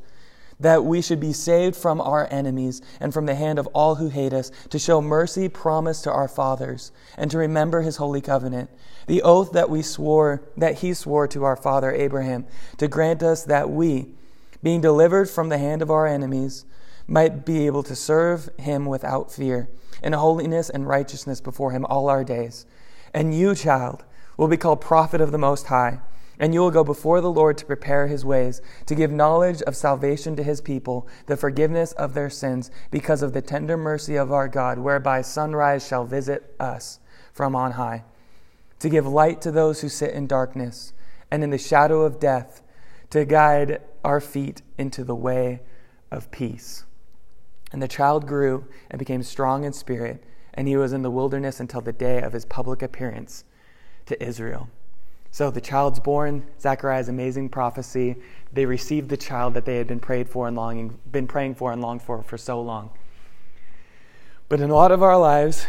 that 0.59 0.83
we 0.83 1.01
should 1.01 1.19
be 1.19 1.33
saved 1.33 1.75
from 1.75 2.01
our 2.01 2.27
enemies 2.31 2.81
and 2.99 3.13
from 3.13 3.25
the 3.25 3.35
hand 3.35 3.59
of 3.59 3.67
all 3.67 3.95
who 3.95 4.09
hate 4.09 4.33
us, 4.33 4.51
to 4.69 4.79
show 4.79 5.01
mercy 5.01 5.47
promised 5.47 6.03
to 6.03 6.11
our 6.11 6.27
fathers, 6.27 6.91
and 7.15 7.29
to 7.29 7.37
remember 7.37 7.81
his 7.81 7.97
holy 7.97 8.21
covenant, 8.21 8.69
the 9.07 9.21
oath 9.21 9.51
that 9.51 9.69
we 9.69 9.81
swore, 9.81 10.41
that 10.57 10.79
he 10.79 10.93
swore 10.93 11.27
to 11.27 11.43
our 11.43 11.55
father 11.55 11.91
Abraham, 11.91 12.45
to 12.77 12.87
grant 12.87 13.21
us 13.21 13.43
that 13.43 13.69
we, 13.69 14.07
being 14.67 14.81
delivered 14.81 15.29
from 15.29 15.47
the 15.47 15.57
hand 15.57 15.81
of 15.81 15.89
our 15.89 16.05
enemies, 16.05 16.65
might 17.07 17.45
be 17.45 17.65
able 17.67 17.83
to 17.83 17.95
serve 17.95 18.49
him 18.59 18.85
without 18.85 19.31
fear, 19.31 19.69
in 20.03 20.11
holiness 20.11 20.69
and 20.69 20.85
righteousness 20.85 21.39
before 21.39 21.71
him 21.71 21.85
all 21.85 22.09
our 22.09 22.21
days. 22.21 22.65
And 23.13 23.33
you, 23.33 23.55
child, 23.55 24.03
will 24.35 24.49
be 24.49 24.57
called 24.57 24.81
prophet 24.81 25.21
of 25.21 25.31
the 25.31 25.37
Most 25.37 25.67
High 25.67 26.01
and 26.37 26.53
you 26.53 26.59
will 26.59 26.69
go 26.69 26.83
before 26.83 27.21
the 27.21 27.31
Lord 27.31 27.57
to 27.57 27.65
prepare 27.65 28.07
his 28.07 28.25
ways, 28.25 28.61
to 28.87 28.93
give 28.93 29.09
knowledge 29.09 29.61
of 29.61 29.75
salvation 29.75 30.35
to 30.35 30.43
his 30.43 30.59
people, 30.59 31.07
the 31.27 31.37
forgiveness 31.37 31.93
of 31.93 32.13
their 32.13 32.29
sins, 32.29 32.69
because 32.91 33.23
of 33.23 33.31
the 33.31 33.41
tender 33.41 33.77
mercy 33.77 34.17
of 34.17 34.33
our 34.33 34.49
God, 34.49 34.77
whereby 34.77 35.21
sunrise 35.21 35.87
shall 35.87 36.05
visit 36.05 36.53
us 36.59 36.99
from 37.31 37.55
on 37.55 37.71
high, 37.71 38.03
to 38.79 38.89
give 38.89 39.07
light 39.07 39.41
to 39.41 39.51
those 39.51 39.81
who 39.81 39.89
sit 39.89 40.11
in 40.11 40.27
darkness 40.27 40.91
and 41.31 41.41
in 41.41 41.51
the 41.51 41.57
shadow 41.57 42.01
of 42.01 42.19
death, 42.19 42.61
to 43.09 43.25
guide 43.25 43.81
our 44.07 44.21
feet 44.21 44.61
into 44.77 45.03
the 45.03 45.13
way 45.13 45.59
of 46.11 46.31
peace. 46.31 46.85
And 47.73 47.83
the 47.83 47.89
child 47.89 48.25
grew 48.25 48.65
and 48.89 48.97
became 48.97 49.21
strong 49.21 49.65
in 49.65 49.73
spirit, 49.73 50.23
and 50.53 50.65
he 50.65 50.77
was 50.77 50.93
in 50.93 51.01
the 51.01 51.11
wilderness 51.11 51.59
until 51.59 51.81
the 51.81 51.91
day 51.91 52.21
of 52.21 52.31
his 52.31 52.45
public 52.45 52.81
appearance 52.81 53.43
to 54.05 54.23
Israel. 54.23 54.69
So 55.29 55.51
the 55.51 55.59
child's 55.59 55.99
born, 55.99 56.45
Zechariah's 56.57 57.09
amazing 57.09 57.49
prophecy. 57.49 58.15
They 58.53 58.65
received 58.65 59.09
the 59.09 59.17
child 59.17 59.53
that 59.55 59.65
they 59.65 59.75
had 59.75 59.87
been 59.87 59.99
prayed 59.99 60.29
for 60.29 60.47
and 60.47 60.55
longing, 60.55 60.97
been 61.11 61.27
praying 61.27 61.55
for 61.55 61.73
and 61.73 61.81
longed 61.81 62.01
for 62.01 62.23
for 62.23 62.37
so 62.37 62.61
long. 62.61 62.91
But 64.47 64.61
in 64.61 64.69
a 64.69 64.73
lot 64.75 64.93
of 64.93 65.03
our 65.03 65.17
lives, 65.17 65.67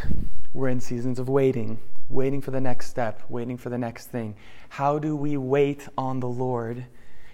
we're 0.55 0.69
in 0.69 0.79
seasons 0.79 1.19
of 1.19 1.29
waiting, 1.29 1.81
waiting 2.09 2.41
for 2.41 2.53
the 2.53 2.61
next 2.61 2.89
step, 2.89 3.21
waiting 3.29 3.57
for 3.57 3.69
the 3.69 3.79
next 3.79 4.07
thing. 4.07 4.37
How 4.69 5.01
do 5.01 5.17
we 5.17 5.37
wait 5.37 5.89
on 5.99 6.21
the 6.21 6.29
Lord? 6.29 6.87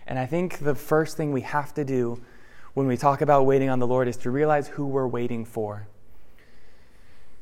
And 0.07 0.19
I 0.19 0.27
think 0.27 0.59
the 0.59 0.75
first 0.75 1.17
thing 1.17 1.33
we 1.33 1.43
have 1.43 1.75
to 1.75 1.85
do 1.85 2.23
when 2.75 2.87
we 2.87 2.97
talk 2.97 3.21
about 3.21 3.47
waiting 3.47 3.69
on 3.69 3.79
the 3.79 3.87
Lord 3.87 4.09
is 4.09 4.17
to 4.19 4.31
realize 4.31 4.69
who 4.69 4.87
we're 4.87 5.07
waiting 5.07 5.45
for. 5.45 5.87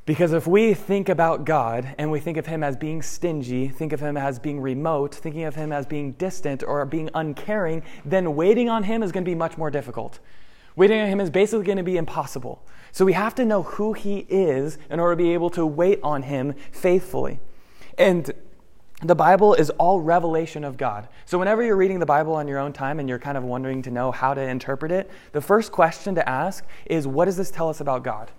Because 0.05 0.33
if 0.33 0.49
we 0.49 0.75
think 0.75 1.09
about 1.09 1.45
God 1.45 1.95
and 1.97 2.11
we 2.11 2.19
think 2.19 2.37
of 2.37 2.47
Him 2.47 2.65
as 2.65 2.77
being 2.77 3.03
stingy, 3.03 3.69
think 3.69 3.93
of 3.93 4.01
Him 4.01 4.17
as 4.17 4.39
being 4.39 4.61
remote, 4.61 5.15
thinking 5.15 5.45
of 5.45 5.55
Him 5.55 5.73
as 5.73 5.87
being 5.87 6.13
distant 6.13 6.65
or 6.65 6.85
being 6.85 7.09
uncaring, 7.15 7.83
then 8.05 8.35
waiting 8.35 8.69
on 8.69 8.83
Him 8.83 9.03
is 9.03 9.13
going 9.13 9.25
to 9.25 9.31
be 9.31 9.37
much 9.37 9.57
more 9.57 9.71
difficult. 9.71 10.19
Waiting 10.75 11.01
on 11.01 11.07
Him 11.07 11.21
is 11.21 11.31
basically 11.31 11.65
going 11.65 11.79
to 11.79 11.85
be 11.85 11.97
impossible. 11.97 12.67
So 12.91 13.05
we 13.05 13.13
have 13.13 13.35
to 13.37 13.45
know 13.45 13.63
who 13.63 13.93
He 13.93 14.27
is 14.29 14.77
in 14.91 14.99
order 14.99 15.15
to 15.15 15.23
be 15.23 15.35
able 15.35 15.51
to 15.51 15.65
wait 15.65 16.01
on 16.03 16.25
Him 16.25 16.55
faithfully. 16.73 17.39
And 17.97 18.33
the 19.03 19.15
Bible 19.15 19.55
is 19.55 19.71
all 19.71 20.01
revelation 20.01 20.63
of 20.63 20.77
God. 20.77 21.09
So, 21.27 21.39
whenever 21.39 21.63
you're 21.63 21.77
reading 21.77 21.99
the 21.99 22.07
Bible 22.07 22.35
on 22.35 22.47
your 22.47 22.59
own 22.59 22.73
time 22.73 23.01
and 23.01 23.09
you're 23.09 23.19
kind 23.19 23.37
of 23.37 23.43
wondering 23.43 23.83
to 23.83 23.91
know 23.91 24.13
how 24.13 24.33
to 24.33 24.41
interpret 24.41 24.93
it, 24.93 25.11
the 25.33 25.41
first 25.41 25.73
question 25.73 26.15
to 26.15 26.29
ask 26.29 26.65
is 26.87 27.07
what 27.07 27.25
does 27.25 27.37
this 27.37 27.51
tell 27.51 27.69
us 27.69 27.81
about 27.81 28.05
God? 28.05 28.31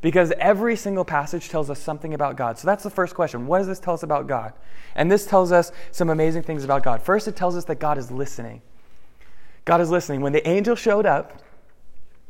Because 0.00 0.32
every 0.38 0.76
single 0.76 1.04
passage 1.04 1.48
tells 1.48 1.68
us 1.68 1.78
something 1.78 2.14
about 2.14 2.36
God. 2.36 2.58
So 2.58 2.66
that's 2.66 2.82
the 2.82 2.90
first 2.90 3.14
question. 3.14 3.46
What 3.46 3.58
does 3.58 3.66
this 3.66 3.80
tell 3.80 3.94
us 3.94 4.02
about 4.02 4.26
God? 4.26 4.52
And 4.94 5.10
this 5.10 5.26
tells 5.26 5.52
us 5.52 5.72
some 5.90 6.10
amazing 6.10 6.42
things 6.42 6.64
about 6.64 6.82
God. 6.82 7.02
First, 7.02 7.28
it 7.28 7.36
tells 7.36 7.56
us 7.56 7.64
that 7.64 7.80
God 7.80 7.98
is 7.98 8.10
listening. 8.10 8.62
God 9.64 9.80
is 9.80 9.90
listening. 9.90 10.20
When 10.20 10.32
the 10.32 10.46
angel 10.48 10.76
showed 10.76 11.06
up, 11.06 11.42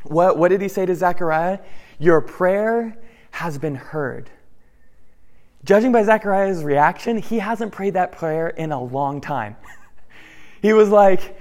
what, 0.04 0.38
what 0.38 0.48
did 0.48 0.60
he 0.60 0.68
say 0.68 0.86
to 0.86 0.94
Zechariah? 0.94 1.58
Your 1.98 2.20
prayer 2.20 2.96
has 3.32 3.58
been 3.58 3.74
heard. 3.74 4.30
Judging 5.66 5.90
by 5.90 6.04
Zechariah's 6.04 6.62
reaction, 6.62 7.18
he 7.18 7.40
hasn't 7.40 7.72
prayed 7.72 7.94
that 7.94 8.12
prayer 8.12 8.50
in 8.50 8.70
a 8.70 8.80
long 8.80 9.20
time. 9.20 9.56
he 10.62 10.72
was 10.72 10.90
like, 10.90 11.36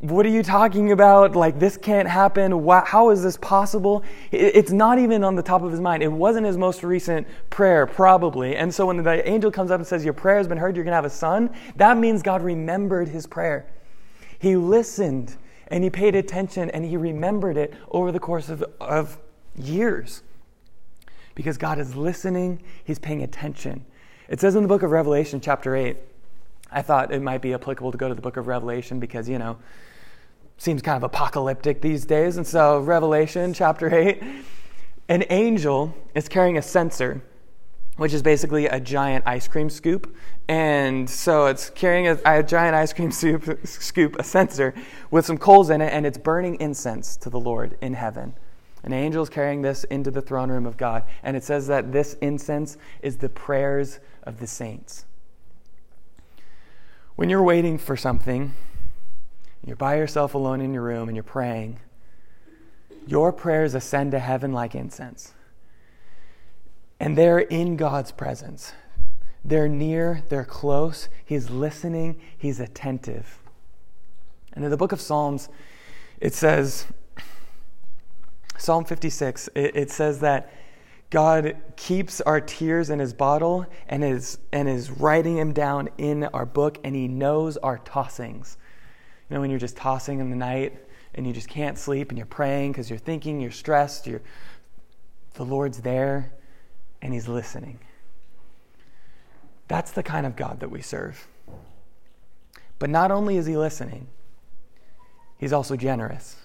what 0.00 0.26
are 0.26 0.30
you 0.30 0.42
talking 0.42 0.92
about? 0.92 1.34
Like, 1.34 1.58
this 1.58 1.78
can't 1.78 2.06
happen. 2.06 2.52
how 2.84 3.08
is 3.08 3.22
this 3.22 3.38
possible? 3.38 4.04
it's 4.32 4.70
not 4.70 4.98
even 4.98 5.24
on 5.24 5.34
the 5.34 5.42
top 5.42 5.62
of 5.62 5.70
his 5.70 5.80
mind. 5.80 6.02
It 6.02 6.12
wasn't 6.12 6.46
his 6.46 6.58
most 6.58 6.82
recent 6.82 7.26
prayer, 7.48 7.86
probably. 7.86 8.54
And 8.54 8.72
so 8.74 8.84
when 8.84 9.02
the 9.02 9.26
angel 9.26 9.50
comes 9.50 9.70
up 9.70 9.80
and 9.80 9.86
says, 9.86 10.04
Your 10.04 10.14
prayer 10.14 10.36
has 10.36 10.46
been 10.46 10.58
heard, 10.58 10.76
you're 10.76 10.84
going 10.84 10.92
to 10.92 10.96
have 10.96 11.06
a 11.06 11.10
son, 11.10 11.48
that 11.76 11.96
means 11.96 12.22
God 12.22 12.42
remembered 12.42 13.08
his 13.08 13.26
prayer. 13.26 13.66
He 14.38 14.56
listened 14.56 15.36
and 15.68 15.82
he 15.82 15.88
paid 15.88 16.14
attention 16.14 16.68
and 16.70 16.84
he 16.84 16.98
remembered 16.98 17.56
it 17.56 17.72
over 17.90 18.12
the 18.12 18.20
course 18.20 18.50
of, 18.50 18.62
of 18.78 19.18
years. 19.56 20.22
Because 21.34 21.58
God 21.58 21.78
is 21.78 21.94
listening, 21.94 22.62
he's 22.84 22.98
paying 22.98 23.22
attention. 23.22 23.84
It 24.28 24.40
says 24.40 24.54
in 24.54 24.62
the 24.62 24.68
book 24.68 24.82
of 24.82 24.90
Revelation, 24.90 25.40
chapter 25.40 25.74
8, 25.74 25.96
I 26.70 26.82
thought 26.82 27.12
it 27.12 27.20
might 27.20 27.42
be 27.42 27.52
applicable 27.52 27.92
to 27.92 27.98
go 27.98 28.08
to 28.08 28.14
the 28.14 28.22
book 28.22 28.36
of 28.36 28.46
Revelation 28.46 29.00
because, 29.00 29.28
you 29.28 29.38
know, 29.38 29.58
seems 30.56 30.82
kind 30.82 30.96
of 30.96 31.02
apocalyptic 31.02 31.80
these 31.80 32.04
days. 32.04 32.36
And 32.36 32.46
so, 32.46 32.78
Revelation 32.80 33.52
chapter 33.52 33.92
8, 33.92 34.22
an 35.08 35.24
angel 35.30 35.94
is 36.14 36.28
carrying 36.28 36.58
a 36.58 36.62
censer, 36.62 37.22
which 37.96 38.12
is 38.12 38.22
basically 38.22 38.66
a 38.66 38.78
giant 38.78 39.24
ice 39.26 39.48
cream 39.48 39.68
scoop. 39.68 40.14
And 40.48 41.08
so, 41.08 41.46
it's 41.46 41.70
carrying 41.70 42.06
a, 42.08 42.18
a 42.24 42.42
giant 42.42 42.76
ice 42.76 42.92
cream 42.92 43.10
soup, 43.10 43.58
scoop, 43.66 44.16
a 44.18 44.22
censer, 44.22 44.74
with 45.10 45.26
some 45.26 45.38
coals 45.38 45.70
in 45.70 45.80
it, 45.80 45.92
and 45.92 46.06
it's 46.06 46.18
burning 46.18 46.60
incense 46.60 47.16
to 47.16 47.30
the 47.30 47.40
Lord 47.40 47.76
in 47.80 47.94
heaven. 47.94 48.34
An 48.82 48.92
angel 48.92 49.22
is 49.22 49.28
carrying 49.28 49.62
this 49.62 49.84
into 49.84 50.10
the 50.10 50.22
throne 50.22 50.50
room 50.50 50.66
of 50.66 50.76
God. 50.76 51.04
And 51.22 51.36
it 51.36 51.44
says 51.44 51.66
that 51.66 51.92
this 51.92 52.14
incense 52.14 52.76
is 53.02 53.18
the 53.18 53.28
prayers 53.28 54.00
of 54.22 54.40
the 54.40 54.46
saints. 54.46 55.04
When 57.16 57.28
you're 57.28 57.42
waiting 57.42 57.76
for 57.76 57.96
something, 57.96 58.54
you're 59.66 59.76
by 59.76 59.96
yourself 59.96 60.34
alone 60.34 60.60
in 60.60 60.72
your 60.72 60.82
room 60.82 61.08
and 61.08 61.16
you're 61.16 61.22
praying, 61.22 61.80
your 63.06 63.32
prayers 63.32 63.74
ascend 63.74 64.12
to 64.12 64.18
heaven 64.18 64.52
like 64.52 64.74
incense. 64.74 65.34
And 66.98 67.16
they're 67.16 67.40
in 67.40 67.76
God's 67.76 68.12
presence. 68.12 68.72
They're 69.44 69.68
near, 69.68 70.22
they're 70.28 70.44
close. 70.44 71.08
He's 71.24 71.50
listening, 71.50 72.20
He's 72.36 72.60
attentive. 72.60 73.38
And 74.52 74.64
in 74.64 74.70
the 74.70 74.76
book 74.76 74.92
of 74.92 75.00
Psalms, 75.00 75.48
it 76.20 76.34
says, 76.34 76.86
Psalm 78.60 78.84
56, 78.84 79.48
it, 79.54 79.74
it 79.74 79.90
says 79.90 80.20
that 80.20 80.52
God 81.08 81.56
keeps 81.76 82.20
our 82.20 82.42
tears 82.42 82.90
in 82.90 82.98
his 82.98 83.14
bottle 83.14 83.64
and 83.88 84.04
is, 84.04 84.36
and 84.52 84.68
is 84.68 84.90
writing 84.90 85.36
them 85.36 85.54
down 85.54 85.88
in 85.96 86.24
our 86.24 86.44
book, 86.44 86.78
and 86.84 86.94
he 86.94 87.08
knows 87.08 87.56
our 87.56 87.78
tossings. 87.78 88.58
You 89.28 89.34
know, 89.34 89.40
when 89.40 89.48
you're 89.48 89.58
just 89.58 89.78
tossing 89.78 90.20
in 90.20 90.28
the 90.28 90.36
night 90.36 90.78
and 91.14 91.26
you 91.26 91.32
just 91.32 91.48
can't 91.48 91.78
sleep 91.78 92.10
and 92.10 92.18
you're 92.18 92.26
praying 92.26 92.72
because 92.72 92.90
you're 92.90 92.98
thinking, 92.98 93.40
you're 93.40 93.50
stressed, 93.50 94.06
you're, 94.06 94.20
the 95.34 95.44
Lord's 95.44 95.80
there 95.80 96.30
and 97.00 97.14
He's 97.14 97.28
listening. 97.28 97.80
That's 99.68 99.90
the 99.90 100.02
kind 100.02 100.26
of 100.26 100.36
God 100.36 100.60
that 100.60 100.70
we 100.70 100.82
serve. 100.82 101.26
But 102.78 102.90
not 102.90 103.10
only 103.10 103.38
is 103.38 103.46
He 103.46 103.56
listening, 103.56 104.08
He's 105.38 105.54
also 105.54 105.76
generous. 105.76 106.36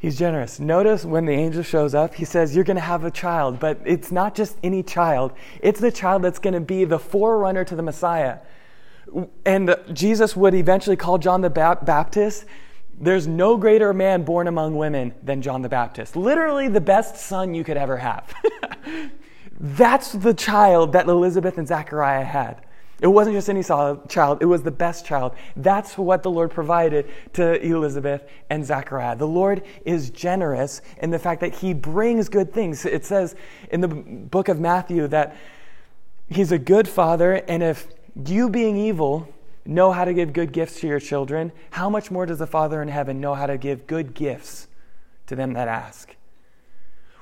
He's 0.00 0.16
generous. 0.16 0.60
Notice 0.60 1.04
when 1.04 1.24
the 1.24 1.32
angel 1.32 1.64
shows 1.64 1.92
up, 1.92 2.14
he 2.14 2.24
says, 2.24 2.54
You're 2.54 2.64
going 2.64 2.76
to 2.76 2.80
have 2.80 3.04
a 3.04 3.10
child, 3.10 3.58
but 3.58 3.80
it's 3.84 4.12
not 4.12 4.34
just 4.34 4.56
any 4.62 4.82
child. 4.82 5.32
It's 5.60 5.80
the 5.80 5.90
child 5.90 6.22
that's 6.22 6.38
going 6.38 6.54
to 6.54 6.60
be 6.60 6.84
the 6.84 7.00
forerunner 7.00 7.64
to 7.64 7.74
the 7.74 7.82
Messiah. 7.82 8.38
And 9.44 9.74
Jesus 9.92 10.36
would 10.36 10.54
eventually 10.54 10.96
call 10.96 11.18
John 11.18 11.40
the 11.40 11.50
Baptist. 11.50 12.44
There's 13.00 13.26
no 13.26 13.56
greater 13.56 13.92
man 13.92 14.22
born 14.22 14.46
among 14.46 14.76
women 14.76 15.14
than 15.22 15.42
John 15.42 15.62
the 15.62 15.68
Baptist. 15.68 16.14
Literally 16.14 16.68
the 16.68 16.80
best 16.80 17.16
son 17.16 17.54
you 17.54 17.64
could 17.64 17.76
ever 17.76 17.96
have. 17.96 18.32
That's 19.60 20.12
the 20.12 20.34
child 20.34 20.92
that 20.92 21.08
Elizabeth 21.08 21.58
and 21.58 21.66
Zechariah 21.66 22.24
had. 22.24 22.64
It 23.00 23.06
wasn't 23.06 23.36
just 23.36 23.48
any 23.48 23.62
child, 23.62 24.42
it 24.42 24.46
was 24.46 24.62
the 24.62 24.72
best 24.72 25.06
child. 25.06 25.36
That's 25.54 25.96
what 25.96 26.24
the 26.24 26.30
Lord 26.30 26.50
provided 26.50 27.08
to 27.34 27.64
Elizabeth 27.64 28.28
and 28.50 28.64
Zechariah. 28.66 29.14
The 29.14 29.26
Lord 29.26 29.62
is 29.84 30.10
generous 30.10 30.80
in 31.00 31.10
the 31.10 31.18
fact 31.18 31.40
that 31.42 31.54
He 31.54 31.74
brings 31.74 32.28
good 32.28 32.52
things. 32.52 32.84
It 32.84 33.04
says 33.04 33.36
in 33.70 33.80
the 33.80 33.88
book 33.88 34.48
of 34.48 34.58
Matthew 34.58 35.06
that 35.08 35.36
He's 36.28 36.50
a 36.50 36.58
good 36.58 36.88
father, 36.88 37.34
and 37.34 37.62
if 37.62 37.86
you 38.26 38.50
being 38.50 38.76
evil 38.76 39.32
know 39.64 39.92
how 39.92 40.04
to 40.04 40.12
give 40.12 40.32
good 40.32 40.52
gifts 40.52 40.80
to 40.80 40.88
your 40.88 41.00
children, 41.00 41.52
how 41.70 41.88
much 41.88 42.10
more 42.10 42.26
does 42.26 42.38
the 42.38 42.46
Father 42.46 42.82
in 42.82 42.88
heaven 42.88 43.20
know 43.20 43.34
how 43.34 43.46
to 43.46 43.56
give 43.56 43.86
good 43.86 44.12
gifts 44.12 44.66
to 45.26 45.36
them 45.36 45.52
that 45.52 45.68
ask? 45.68 46.16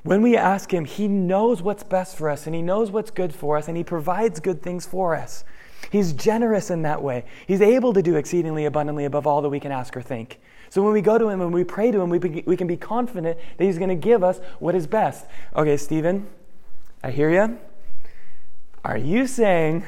When 0.03 0.23
we 0.23 0.37
ask 0.37 0.73
Him, 0.73 0.85
He 0.85 1.07
knows 1.07 1.61
what's 1.61 1.83
best 1.83 2.17
for 2.17 2.31
us 2.31 2.47
and 2.47 2.55
He 2.55 2.63
knows 2.63 2.91
what's 2.91 3.11
good 3.11 3.35
for 3.35 3.57
us 3.57 3.69
and 3.69 3.77
He 3.77 3.85
provides 3.85 4.41
good 4.41 4.63
things 4.63 4.87
for 4.87 5.15
us. 5.15 5.45
He's 5.91 6.13
generous 6.13 6.71
in 6.71 6.83
that 6.83 7.03
way. 7.03 7.25
He's 7.47 7.61
able 7.61 7.93
to 7.93 8.03
do 8.03 8.17
exceedingly 8.17 8.65
abundantly 8.65 9.05
above 9.05 9.27
all 9.27 9.43
that 9.43 9.49
we 9.49 9.61
can 9.61 9.73
ask 9.73 9.97
or 9.97 10.03
think. 10.03 10.41
So 10.69 10.83
when 10.83 10.93
we 10.93 11.01
go 11.01 11.17
to 11.19 11.29
Him 11.29 11.41
and 11.41 11.53
we 11.53 11.65
pray 11.65 11.91
to 11.91 12.01
Him, 12.01 12.11
we, 12.11 12.19
be, 12.19 12.43
we 12.47 12.57
can 12.57 12.67
be 12.67 12.77
confident 12.77 13.39
that 13.57 13.65
He's 13.65 13.79
going 13.79 13.91
to 13.91 13.95
give 13.95 14.25
us 14.25 14.41
what 14.59 14.75
is 14.75 14.87
best. 14.87 15.27
Okay, 15.55 15.77
Stephen, 15.77 16.27
I 17.03 17.11
hear 17.11 17.31
you. 17.31 17.59
Are 18.85 18.97
you 18.97 19.27
saying 19.27 19.85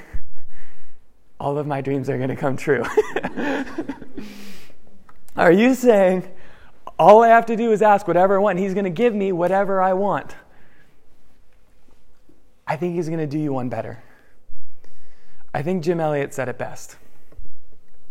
all 1.41 1.59
of 1.59 1.67
my 1.67 1.81
dreams 1.81 2.09
are 2.09 2.17
going 2.17 2.31
to 2.31 2.37
come 2.37 2.57
true. 2.57 2.85
are 5.37 5.53
you 5.53 5.75
saying 5.75 6.29
all 6.99 7.23
I 7.23 7.29
have 7.29 7.47
to 7.47 7.57
do 7.57 7.71
is 7.73 7.81
ask 7.81 8.09
whatever 8.09 8.37
I 8.37 8.39
want, 8.39 8.59
He's 8.59 8.75
going 8.75 8.85
to 8.85 8.91
give 8.91 9.15
me 9.15 9.33
whatever 9.33 9.81
I 9.81 9.93
want? 9.93 10.35
I 12.67 12.77
think 12.77 12.97
He's 12.97 13.09
going 13.09 13.21
to 13.21 13.27
do 13.27 13.39
you 13.39 13.53
one 13.53 13.69
better. 13.69 14.03
I 15.59 15.63
think 15.63 15.83
Jim 15.83 15.99
Elliot 15.99 16.33
said 16.33 16.49
it 16.49 16.57
best. 16.57 16.99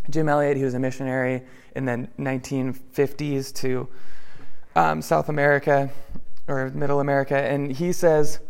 Jim 0.10 0.28
Elliot, 0.28 0.58
he 0.58 0.66
was 0.66 0.74
a 0.74 0.80
missionary 0.80 1.44
in 1.78 1.86
the 1.86 2.06
1950s 2.20 3.54
to 3.56 3.88
um, 4.76 5.02
South 5.02 5.30
America 5.30 5.90
or 6.50 6.70
Middle 6.72 7.00
America, 7.00 7.38
and 7.38 7.72
he 7.72 7.94
says, 7.94 8.42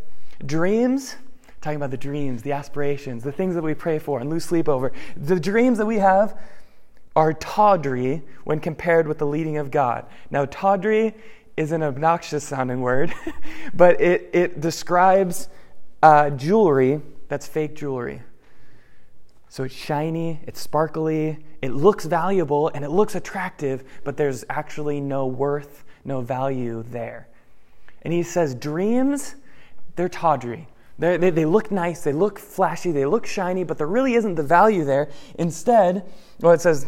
Dreams 0.44 1.16
talking 1.62 1.76
about 1.76 1.92
the 1.92 1.98
dreams, 1.98 2.42
the 2.42 2.54
aspirations, 2.54 3.24
the 3.24 3.32
things 3.32 3.54
that 3.54 3.62
we 3.62 3.76
pray 3.76 4.00
for 4.00 4.20
and 4.20 4.32
lose 4.32 4.46
sleep 4.46 4.68
over. 4.68 4.92
The 5.16 5.40
dreams 5.40 5.78
that 5.78 5.86
we 5.86 5.98
have 5.98 6.36
are 7.16 7.34
tawdry 7.34 8.24
when 8.46 8.60
compared 8.60 9.08
with 9.08 9.20
the 9.20 9.28
leading 9.28 9.58
of 9.58 9.70
God. 9.70 10.08
Now, 10.32 10.46
tawdry 10.46 11.14
is 11.56 11.72
an 11.72 11.84
obnoxious 11.84 12.44
sounding 12.44 12.82
word, 12.82 13.14
but 13.76 14.02
it, 14.02 14.32
it 14.34 14.60
describes 14.60 15.50
uh, 16.02 16.32
jewelry 16.32 17.00
that's 17.28 17.46
fake 17.46 17.76
jewelry. 17.76 18.24
So 19.50 19.64
it's 19.64 19.74
shiny, 19.74 20.42
it's 20.46 20.60
sparkly, 20.60 21.40
it 21.62 21.72
looks 21.72 22.06
valuable, 22.06 22.70
and 22.74 22.84
it 22.84 22.90
looks 22.90 23.16
attractive, 23.16 23.84
but 24.04 24.18
there's 24.18 24.44
actually 24.50 25.00
no 25.00 25.26
worth, 25.26 25.86
no 26.04 26.22
value 26.22 26.84
there. 26.84 27.28
And 28.02 28.14
he 28.14 28.24
says, 28.24 28.54
dreams, 28.56 29.36
they're 29.96 30.10
tawdry. 30.10 30.68
They, 31.00 31.18
they, 31.18 31.30
they, 31.30 31.46
look 31.46 31.72
nice, 31.72 32.02
they 32.02 32.14
look 32.14 32.40
flashy, 32.40 32.92
they 32.92 33.06
look 33.06 33.26
shiny, 33.26 33.64
but 33.64 33.78
there 33.78 33.88
really 33.88 34.16
isn't 34.16 34.36
the 34.36 34.44
value 34.44 34.84
there. 34.84 35.10
Instead, 35.36 36.04
well, 36.42 36.54
it 36.54 36.62
says, 36.62 36.88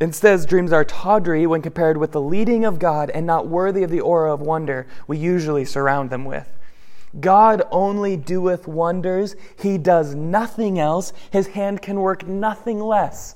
instead, 0.00 0.46
dreams 0.46 0.72
are 0.72 0.84
tawdry 0.84 1.46
when 1.46 1.62
compared 1.62 1.96
with 1.96 2.12
the 2.12 2.20
leading 2.20 2.64
of 2.64 2.78
God 2.78 3.10
and 3.10 3.26
not 3.26 3.48
worthy 3.48 3.82
of 3.82 3.90
the 3.90 4.00
aura 4.00 4.32
of 4.32 4.40
wonder 4.40 4.86
we 5.06 5.18
usually 5.18 5.64
surround 5.64 6.10
them 6.10 6.24
with. 6.24 6.48
God 7.18 7.62
only 7.72 8.16
doeth 8.16 8.68
wonders, 8.68 9.34
He 9.60 9.78
does 9.78 10.14
nothing 10.14 10.78
else, 10.78 11.12
His 11.30 11.48
hand 11.48 11.82
can 11.82 12.00
work 12.00 12.26
nothing 12.26 12.78
less. 12.78 13.34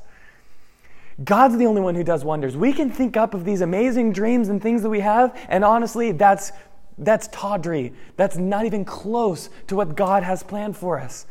God's 1.23 1.57
the 1.57 1.67
only 1.67 1.81
one 1.81 1.95
who 1.95 2.05
does 2.05 2.25
wonders. 2.25 2.57
We 2.57 2.73
can 2.73 2.91
think 2.91 3.17
up 3.17 3.35
of 3.35 3.45
these 3.45 3.61
amazing 3.61 4.13
dreams 4.13 4.49
and 4.49 4.61
things 4.63 4.83
that 4.83 4.91
we 4.91 5.01
have, 5.01 5.37
and 5.49 5.65
honestly, 5.65 6.13
that's 6.13 6.53
that's 6.99 7.29
tawdry. 7.29 7.93
That's 8.17 8.37
not 8.37 8.67
even 8.67 8.85
close 8.85 9.51
to 9.67 9.75
what 9.75 9.97
God 9.97 10.23
has 10.23 10.45
planned 10.45 10.77
for 10.77 11.01
us. 11.01 11.27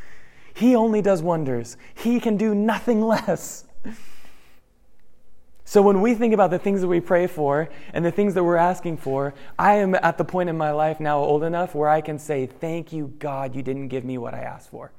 He 0.53 0.75
only 0.75 1.01
does 1.01 1.21
wonders, 1.21 1.77
He 1.93 2.19
can 2.19 2.37
do 2.37 2.53
nothing 2.53 3.01
less. 3.05 3.65
So 5.65 5.81
when 5.81 6.01
we 6.01 6.13
think 6.13 6.33
about 6.33 6.51
the 6.51 6.59
things 6.59 6.81
that 6.81 6.87
we 6.87 6.99
pray 6.99 7.27
for 7.27 7.69
and 7.93 8.03
the 8.03 8.11
things 8.11 8.33
that 8.33 8.43
we're 8.43 8.57
asking 8.57 8.97
for, 8.97 9.33
I 9.57 9.75
am 9.75 9.95
at 9.95 10.17
the 10.17 10.25
point 10.25 10.49
in 10.49 10.57
my 10.57 10.71
life 10.71 10.99
now 10.99 11.19
old 11.19 11.43
enough 11.43 11.73
where 11.73 11.89
I 11.89 12.01
can 12.01 12.19
say, 12.19 12.45
Thank 12.45 12.91
you, 12.91 13.13
God, 13.19 13.55
you 13.55 13.63
didn't 13.63 13.87
give 13.87 14.03
me 14.03 14.17
what 14.17 14.33
I 14.33 14.41
asked 14.41 14.69
for. 14.69 14.91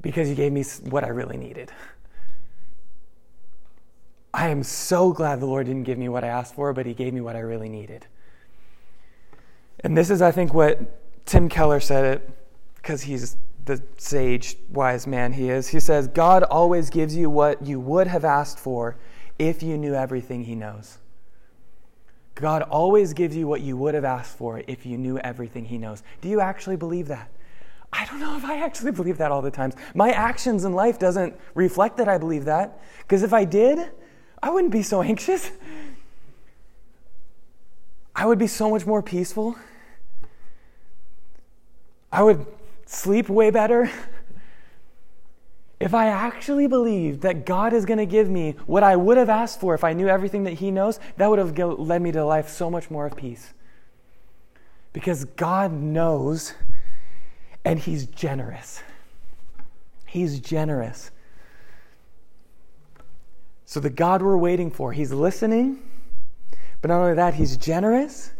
Because 0.00 0.28
you 0.28 0.34
gave 0.34 0.52
me 0.52 0.64
what 0.88 1.04
I 1.04 1.08
really 1.08 1.36
needed. 1.36 1.70
I 4.32 4.48
am 4.48 4.62
so 4.62 5.12
glad 5.12 5.40
the 5.40 5.46
Lord 5.46 5.66
didn't 5.66 5.82
give 5.82 5.98
me 5.98 6.08
what 6.08 6.24
I 6.24 6.28
asked 6.28 6.54
for, 6.54 6.72
but 6.72 6.86
He 6.86 6.94
gave 6.94 7.12
me 7.12 7.20
what 7.20 7.36
I 7.36 7.40
really 7.40 7.68
needed. 7.68 8.06
And 9.80 9.96
this 9.96 10.10
is, 10.10 10.22
I 10.22 10.30
think, 10.30 10.54
what 10.54 11.26
Tim 11.26 11.48
Keller 11.48 11.80
said 11.80 12.04
it 12.04 12.30
because 12.76 13.02
he's 13.02 13.36
the 13.64 13.82
sage, 13.98 14.56
wise 14.70 15.06
man 15.06 15.32
he 15.32 15.50
is. 15.50 15.68
He 15.68 15.80
says, 15.80 16.08
God 16.08 16.42
always 16.44 16.90
gives 16.90 17.14
you 17.14 17.30
what 17.30 17.64
you 17.64 17.80
would 17.80 18.06
have 18.06 18.24
asked 18.24 18.58
for 18.58 18.96
if 19.38 19.62
you 19.62 19.76
knew 19.76 19.94
everything 19.94 20.44
he 20.44 20.54
knows. 20.54 20.98
God 22.34 22.62
always 22.62 23.12
gives 23.12 23.36
you 23.36 23.46
what 23.46 23.60
you 23.60 23.76
would 23.76 23.94
have 23.94 24.04
asked 24.04 24.36
for 24.36 24.62
if 24.66 24.86
you 24.86 24.96
knew 24.96 25.18
everything 25.18 25.66
he 25.66 25.78
knows. 25.78 26.02
Do 26.20 26.28
you 26.28 26.40
actually 26.40 26.76
believe 26.76 27.08
that? 27.08 27.30
I 27.92 28.06
don't 28.06 28.20
know 28.20 28.36
if 28.36 28.44
I 28.44 28.58
actually 28.58 28.92
believe 28.92 29.18
that 29.18 29.32
all 29.32 29.42
the 29.42 29.50
times. 29.50 29.74
My 29.94 30.10
actions 30.10 30.64
in 30.64 30.72
life 30.72 30.98
doesn't 30.98 31.38
reflect 31.54 31.96
that 31.98 32.08
I 32.08 32.18
believe 32.18 32.44
that. 32.44 32.80
Because 32.98 33.22
if 33.22 33.32
I 33.32 33.44
did, 33.44 33.90
I 34.42 34.50
wouldn't 34.50 34.72
be 34.72 34.82
so 34.82 35.02
anxious. 35.02 35.50
I 38.14 38.26
would 38.26 38.38
be 38.38 38.46
so 38.46 38.70
much 38.70 38.86
more 38.86 39.02
peaceful. 39.02 39.56
I 42.12 42.22
would 42.22 42.46
sleep 42.90 43.28
way 43.28 43.50
better. 43.50 43.90
If 45.80 45.94
I 45.94 46.08
actually 46.08 46.66
believed 46.66 47.22
that 47.22 47.46
God 47.46 47.72
is 47.72 47.86
going 47.86 47.96
to 47.96 48.04
give 48.04 48.28
me 48.28 48.54
what 48.66 48.82
I 48.82 48.96
would 48.96 49.16
have 49.16 49.30
asked 49.30 49.60
for 49.60 49.74
if 49.74 49.82
I 49.82 49.94
knew 49.94 50.08
everything 50.08 50.44
that 50.44 50.52
He 50.52 50.70
knows, 50.70 51.00
that 51.16 51.30
would 51.30 51.38
have 51.38 51.56
led 51.58 52.02
me 52.02 52.12
to 52.12 52.22
life 52.22 52.50
so 52.50 52.70
much 52.70 52.90
more 52.90 53.06
of 53.06 53.16
peace. 53.16 53.54
Because 54.92 55.24
God 55.24 55.72
knows 55.72 56.52
and 57.64 57.78
He's 57.78 58.04
generous. 58.04 58.82
He's 60.04 60.38
generous. 60.38 61.10
So, 63.64 63.80
the 63.80 63.88
God 63.88 64.20
we're 64.20 64.36
waiting 64.36 64.70
for, 64.70 64.92
He's 64.92 65.12
listening, 65.12 65.78
but 66.82 66.88
not 66.88 67.00
only 67.00 67.14
that, 67.14 67.34
He's 67.34 67.56
generous, 67.56 68.32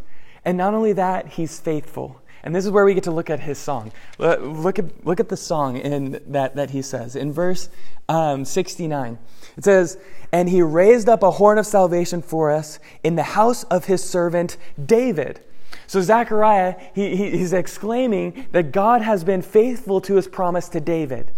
and 0.45 0.57
not 0.59 0.75
only 0.75 0.93
that, 0.93 1.27
He's 1.27 1.59
faithful. 1.59 2.20
And 2.43 2.55
this 2.55 2.65
is 2.65 2.71
where 2.71 2.85
we 2.85 2.93
get 2.93 3.03
to 3.03 3.11
look 3.11 3.29
at 3.29 3.39
his 3.39 3.57
song. 3.57 3.91
Look 4.17 4.79
at, 4.79 5.05
look 5.05 5.19
at 5.19 5.29
the 5.29 5.37
song 5.37 5.77
in 5.77 6.21
that, 6.27 6.55
that 6.55 6.71
he 6.71 6.81
says. 6.81 7.15
In 7.15 7.31
verse 7.31 7.69
um, 8.09 8.45
69, 8.45 9.19
it 9.57 9.63
says, 9.63 9.97
And 10.31 10.49
he 10.49 10.61
raised 10.61 11.07
up 11.07 11.23
a 11.23 11.31
horn 11.31 11.57
of 11.57 11.65
salvation 11.65 12.21
for 12.21 12.51
us 12.51 12.79
in 13.03 13.15
the 13.15 13.23
house 13.23 13.63
of 13.65 13.85
his 13.85 14.03
servant 14.03 14.57
David. 14.83 15.41
So 15.87 16.01
Zechariah, 16.01 16.75
he, 16.95 17.15
he, 17.15 17.31
he's 17.31 17.53
exclaiming 17.53 18.47
that 18.51 18.71
God 18.71 19.01
has 19.01 19.23
been 19.23 19.41
faithful 19.41 20.01
to 20.01 20.15
his 20.15 20.27
promise 20.27 20.69
to 20.69 20.79
David. 20.79 21.31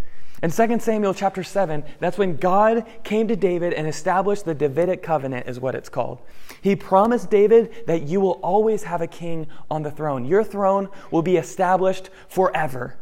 In 0.43 0.51
2 0.51 0.77
Samuel 0.79 1.13
chapter 1.13 1.41
7, 1.41 1.85
that's 2.01 2.17
when 2.17 2.35
God 2.35 2.85
came 3.05 3.29
to 3.29 3.35
David 3.35 3.71
and 3.71 3.87
established 3.87 4.43
the 4.43 4.53
Davidic 4.53 5.01
covenant, 5.01 5.47
is 5.47 5.57
what 5.57 5.73
it's 5.73 5.87
called. 5.87 6.19
He 6.61 6.75
promised 6.75 7.29
David 7.29 7.87
that 7.87 8.03
you 8.03 8.19
will 8.19 8.41
always 8.43 8.83
have 8.83 9.01
a 9.01 9.07
king 9.07 9.47
on 9.71 9.83
the 9.83 9.89
throne. 9.89 10.25
Your 10.25 10.43
throne 10.43 10.89
will 11.11 11.21
be 11.21 11.37
established 11.37 12.09
forever. 12.27 12.97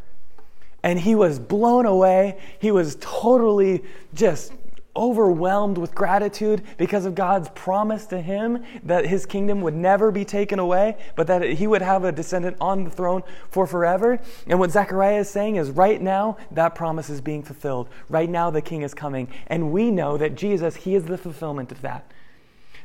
And 0.83 0.99
he 0.99 1.15
was 1.15 1.39
blown 1.39 1.87
away. 1.87 2.39
He 2.59 2.69
was 2.69 2.95
totally 3.01 3.83
just 4.13 4.53
overwhelmed 4.95 5.77
with 5.77 5.95
gratitude 5.95 6.61
because 6.77 7.05
of 7.05 7.15
God's 7.15 7.49
promise 7.49 8.05
to 8.07 8.19
him 8.19 8.63
that 8.83 9.05
his 9.05 9.25
kingdom 9.25 9.61
would 9.61 9.73
never 9.73 10.11
be 10.11 10.25
taken 10.25 10.59
away, 10.59 10.97
but 11.15 11.27
that 11.27 11.43
he 11.43 11.67
would 11.67 11.81
have 11.81 12.03
a 12.03 12.11
descendant 12.11 12.57
on 12.59 12.83
the 12.83 12.89
throne 12.89 13.23
for 13.49 13.65
forever. 13.65 14.19
And 14.47 14.59
what 14.59 14.71
Zechariah 14.71 15.19
is 15.19 15.29
saying 15.29 15.55
is 15.55 15.69
right 15.71 16.01
now, 16.01 16.37
that 16.51 16.75
promise 16.75 17.09
is 17.09 17.21
being 17.21 17.43
fulfilled. 17.43 17.87
Right 18.09 18.29
now, 18.29 18.49
the 18.49 18.61
king 18.61 18.81
is 18.81 18.93
coming. 18.93 19.29
And 19.47 19.71
we 19.71 19.91
know 19.91 20.17
that 20.17 20.35
Jesus, 20.35 20.75
he 20.75 20.95
is 20.95 21.05
the 21.05 21.17
fulfillment 21.17 21.71
of 21.71 21.81
that. 21.81 22.11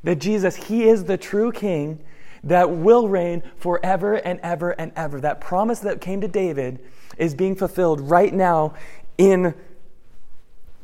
That 0.05 0.17
Jesus, 0.17 0.57
he 0.57 0.89
is 0.89 1.05
the 1.05 1.17
true 1.17 1.51
king 1.51 1.99
that 2.45 2.71
will 2.71 3.09
reign 3.09 3.43
forever 3.57 4.15
and 4.15 4.39
ever 4.41 4.71
and 4.71 4.93
ever. 4.95 5.21
That 5.21 5.41
promise 5.41 5.81
that 5.81 6.01
came 6.01 6.21
to 6.21 6.29
David 6.29 6.79
is 7.19 7.35
being 7.35 7.57
fulfilled 7.57 8.01
right 8.01 8.33
now 8.33 8.75
in 9.19 9.55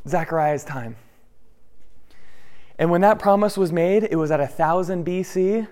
Zechariah's 0.08 0.64
time. 0.64 0.96
And 2.82 2.90
when 2.90 3.02
that 3.02 3.20
promise 3.20 3.56
was 3.56 3.70
made, 3.70 4.08
it 4.10 4.16
was 4.16 4.32
at 4.32 4.40
1000 4.40 5.06
BC. 5.06 5.68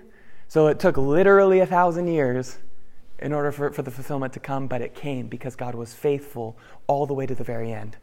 So 0.47 0.67
it 0.67 0.79
took 0.79 0.95
literally 0.95 1.59
a 1.59 1.65
thousand 1.65 2.07
years 2.07 2.57
in 3.19 3.33
order 3.33 3.51
for, 3.51 3.69
for 3.73 3.81
the 3.81 3.91
fulfillment 3.91 4.31
to 4.31 4.39
come, 4.39 4.67
but 4.67 4.79
it 4.79 4.95
came 4.95 5.27
because 5.27 5.57
God 5.57 5.75
was 5.75 5.93
faithful 5.93 6.55
all 6.87 7.05
the 7.05 7.13
way 7.13 7.25
to 7.25 7.35
the 7.35 7.43
very 7.43 7.73
end. 7.73 7.97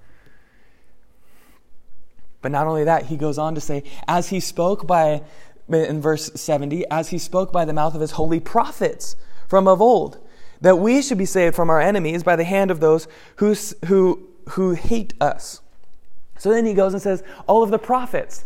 But 2.43 2.53
not 2.53 2.67
only 2.67 2.85
that, 2.85 3.07
he 3.07 3.17
goes 3.17 3.39
on 3.39 3.55
to 3.55 3.63
say, 3.63 3.83
as 4.07 4.29
he 4.29 4.41
spoke 4.41 4.87
by, 4.87 5.23
in 5.71 6.03
verse 6.03 6.31
70, 6.35 6.85
as 6.91 7.09
he 7.09 7.17
spoke 7.17 7.51
by 7.51 7.65
the 7.65 7.73
mouth 7.73 7.95
of 7.95 8.03
his 8.03 8.11
holy 8.11 8.41
prophets 8.41 9.17
from 9.49 9.67
of 9.67 9.81
old, 9.81 10.19
that 10.61 10.77
we 10.77 11.01
should 11.01 11.17
be 11.17 11.25
saved 11.25 11.57
from 11.57 11.71
our 11.71 11.81
enemies 11.81 12.23
by 12.23 12.37
the 12.37 12.45
hand 12.45 12.71
of 12.71 12.81
those 12.81 13.09
who, 13.37 13.55
who, 13.87 14.29
who 14.51 14.73
hate 14.73 15.15
us. 15.19 15.63
So 16.37 16.51
then 16.51 16.67
he 16.67 16.75
goes 16.75 16.93
and 16.93 17.01
says, 17.01 17.23
all 17.47 17.63
of 17.63 17.71
the 17.71 17.79
prophets, 17.79 18.45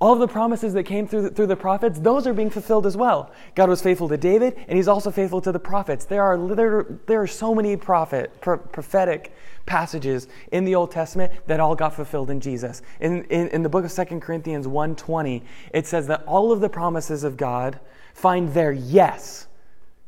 all 0.00 0.12
of 0.12 0.20
the 0.20 0.28
promises 0.28 0.74
that 0.74 0.84
came 0.84 1.08
through 1.08 1.22
the, 1.22 1.30
through 1.30 1.48
the 1.48 1.56
prophets, 1.56 1.98
those 1.98 2.26
are 2.26 2.32
being 2.32 2.50
fulfilled 2.50 2.86
as 2.86 2.96
well. 2.96 3.32
God 3.56 3.68
was 3.68 3.82
faithful 3.82 4.08
to 4.08 4.16
David, 4.16 4.56
and 4.68 4.76
he's 4.76 4.86
also 4.86 5.10
faithful 5.10 5.40
to 5.40 5.50
the 5.50 5.58
prophets. 5.58 6.04
There 6.04 6.22
are, 6.22 6.54
there, 6.54 6.86
there 7.06 7.20
are 7.20 7.26
so 7.26 7.52
many 7.54 7.76
prophet, 7.76 8.30
pro, 8.40 8.58
prophetic 8.58 9.34
passages 9.66 10.28
in 10.52 10.64
the 10.64 10.76
Old 10.76 10.92
Testament 10.92 11.32
that 11.48 11.58
all 11.58 11.74
got 11.74 11.94
fulfilled 11.94 12.30
in 12.30 12.40
Jesus. 12.40 12.80
In, 13.00 13.24
in, 13.24 13.48
in 13.48 13.62
the 13.62 13.68
book 13.68 13.84
of 13.84 13.92
2 13.92 14.20
Corinthians 14.20 14.66
1.20, 14.68 15.42
it 15.72 15.86
says 15.86 16.06
that 16.06 16.22
all 16.26 16.52
of 16.52 16.60
the 16.60 16.68
promises 16.68 17.24
of 17.24 17.36
God 17.36 17.80
find 18.14 18.54
their 18.54 18.72
yes 18.72 19.48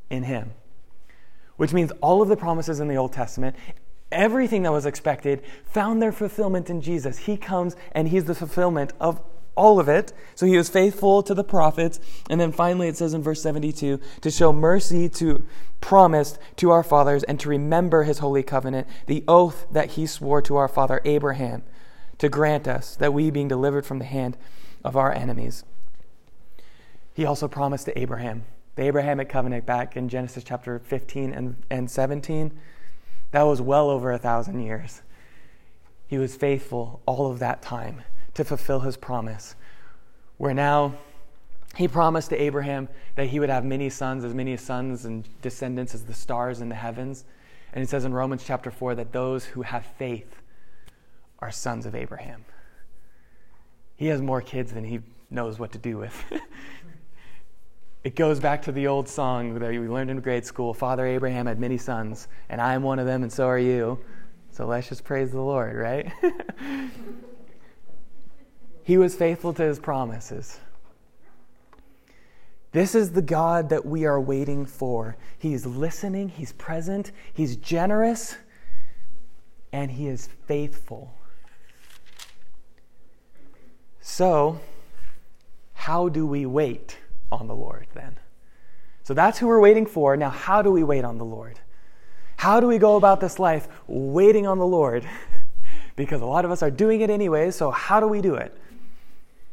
in 0.09 0.22
him. 0.22 0.53
Which 1.57 1.72
means 1.72 1.90
all 2.00 2.22
of 2.22 2.29
the 2.29 2.37
promises 2.37 2.79
in 2.79 2.88
the 2.88 2.96
Old 2.96 3.12
Testament 3.12 3.57
everything 4.12 4.64
that 4.64 4.72
was 4.72 4.87
expected 4.87 5.42
found 5.64 6.03
their 6.03 6.11
fulfillment 6.11 6.68
in 6.68 6.81
Jesus. 6.81 7.18
He 7.18 7.37
comes 7.37 7.76
and 7.92 8.09
he's 8.09 8.24
the 8.24 8.35
fulfillment 8.35 8.92
of 8.98 9.22
all 9.61 9.79
of 9.79 9.90
it. 9.90 10.14
So 10.35 10.46
he 10.46 10.57
was 10.57 10.70
faithful 10.70 11.23
to 11.23 11.35
the 11.35 11.44
prophets. 11.44 12.01
And 12.31 12.40
then 12.40 12.51
finally 12.51 12.88
it 12.88 12.96
says 12.96 13.12
in 13.12 13.23
verse 13.23 13.42
72 13.42 14.01
to 14.23 14.31
show 14.31 14.53
mercy 14.55 15.09
to 15.11 15.44
promised 15.83 16.38
to 16.57 16.70
our 16.70 16.83
fathers 16.83 17.23
and 17.25 17.38
to 17.40 17.49
remember 17.49 18.05
his 18.05 18.20
holy 18.20 18.42
covenant, 18.42 18.88
the 19.07 19.23
oath 19.29 19.66
that 19.70 19.90
he 19.92 20.07
swore 20.07 20.40
to 20.42 20.57
our 20.57 20.68
father 20.68 21.03
Abraham 21.05 21.62
to 22.18 22.29
grant 22.29 22.66
us 22.66 22.96
that 22.96 23.12
we 23.12 23.31
being 23.31 23.49
delivered 23.49 23.85
from 23.85 23.99
the 23.99 24.05
hand 24.07 24.37
of 24.83 24.96
our 24.96 25.12
enemies. 25.12 25.64
He 27.12 27.27
also 27.27 27.46
promised 27.46 27.85
to 27.85 27.99
Abraham, 27.99 28.44
the 28.77 28.83
Abrahamic 28.85 29.29
covenant 29.29 29.66
back 29.66 29.94
in 29.94 30.09
Genesis 30.09 30.42
chapter 30.42 30.79
15 30.79 31.33
and, 31.33 31.57
and 31.70 31.90
17. 31.90 32.53
That 33.33 33.42
was 33.42 33.61
well 33.61 33.90
over 33.90 34.11
a 34.11 34.18
thousand 34.18 34.61
years. 34.61 35.03
He 36.07 36.16
was 36.16 36.35
faithful 36.35 37.01
all 37.07 37.31
of 37.31 37.40
that 37.40 37.61
time 37.62 38.05
to 38.40 38.44
fulfill 38.44 38.81
his 38.81 38.96
promise. 38.96 39.55
Where 40.38 40.55
now 40.55 40.94
he 41.76 41.87
promised 41.87 42.31
to 42.31 42.40
Abraham 42.40 42.88
that 43.14 43.26
he 43.26 43.38
would 43.38 43.50
have 43.50 43.66
many 43.66 43.90
sons, 43.90 44.24
as 44.24 44.33
many 44.33 44.57
sons 44.57 45.05
and 45.05 45.29
descendants 45.42 45.94
as 45.94 46.05
the 46.05 46.14
stars 46.14 46.62
in 46.62 46.70
the 46.70 46.74
heavens. 46.74 47.26
And 47.74 47.85
it 47.85 47.90
says 47.90 48.07
in 48.07 48.14
Romans 48.14 48.42
chapter 48.42 48.70
4 48.70 48.94
that 48.94 49.12
those 49.12 49.44
who 49.44 49.61
have 49.61 49.85
faith 49.85 50.40
are 51.40 51.50
sons 51.50 51.85
of 51.85 51.94
Abraham. 51.94 52.46
He 53.96 54.07
has 54.07 54.22
more 54.22 54.40
kids 54.40 54.72
than 54.72 54.85
he 54.85 55.00
knows 55.29 55.59
what 55.59 55.72
to 55.72 55.79
do 55.79 55.98
with. 55.98 56.14
it 58.05 58.16
goes 58.16 58.40
back 58.40 58.62
to 58.62 58.72
the 58.72 58.87
old 58.87 59.07
song 59.07 59.59
that 59.59 59.70
we 59.70 59.81
learned 59.81 60.11
in 60.11 60.18
grade 60.20 60.46
school 60.46 60.72
Father 60.72 61.05
Abraham 61.05 61.44
had 61.44 61.61
many 61.61 61.76
sons, 61.76 62.26
and 62.48 62.59
I 62.59 62.72
am 62.72 62.83
one 62.83 62.98
of 62.98 63.05
them, 63.05 63.22
and 63.22 63.31
so 63.31 63.46
are 63.46 63.59
you. 63.59 63.98
So 64.50 64.64
let's 64.64 64.88
just 64.88 65.05
praise 65.05 65.31
the 65.31 65.42
Lord, 65.42 65.76
right? 65.76 66.11
He 68.90 68.98
was 68.98 69.14
faithful 69.14 69.53
to 69.53 69.62
his 69.62 69.79
promises. 69.79 70.59
This 72.72 72.96
is 72.96 73.12
the 73.12 73.22
God 73.22 73.68
that 73.68 73.87
we 73.87 74.05
are 74.05 74.20
waiting 74.20 74.66
for. 74.66 75.16
He 75.38 75.55
is 75.55 75.64
listening, 75.64 76.29
He's 76.29 76.50
present, 76.50 77.12
He's 77.33 77.55
generous, 77.55 78.35
and 79.72 79.92
He 79.92 80.09
is 80.09 80.29
faithful. 80.48 81.14
So, 84.00 84.59
how 85.74 86.09
do 86.09 86.26
we 86.26 86.44
wait 86.44 86.98
on 87.31 87.46
the 87.46 87.55
Lord 87.55 87.87
then? 87.94 88.16
So 89.05 89.14
that's 89.14 89.38
who 89.38 89.46
we're 89.46 89.61
waiting 89.61 89.87
for. 89.87 90.16
Now, 90.16 90.31
how 90.31 90.62
do 90.62 90.72
we 90.72 90.83
wait 90.83 91.05
on 91.05 91.16
the 91.16 91.24
Lord? 91.24 91.61
How 92.38 92.59
do 92.59 92.66
we 92.66 92.79
go 92.79 92.96
about 92.96 93.20
this 93.20 93.38
life 93.38 93.68
waiting 93.87 94.48
on 94.48 94.59
the 94.59 94.66
Lord? 94.66 95.07
because 95.94 96.22
a 96.22 96.26
lot 96.26 96.44
of 96.44 96.50
us 96.50 96.61
are 96.61 96.72
doing 96.72 97.03
it 97.03 97.11
anyway, 97.11 97.53
so 97.53 97.70
how 97.70 98.00
do 98.00 98.09
we 98.09 98.20
do 98.20 98.35
it? 98.35 98.53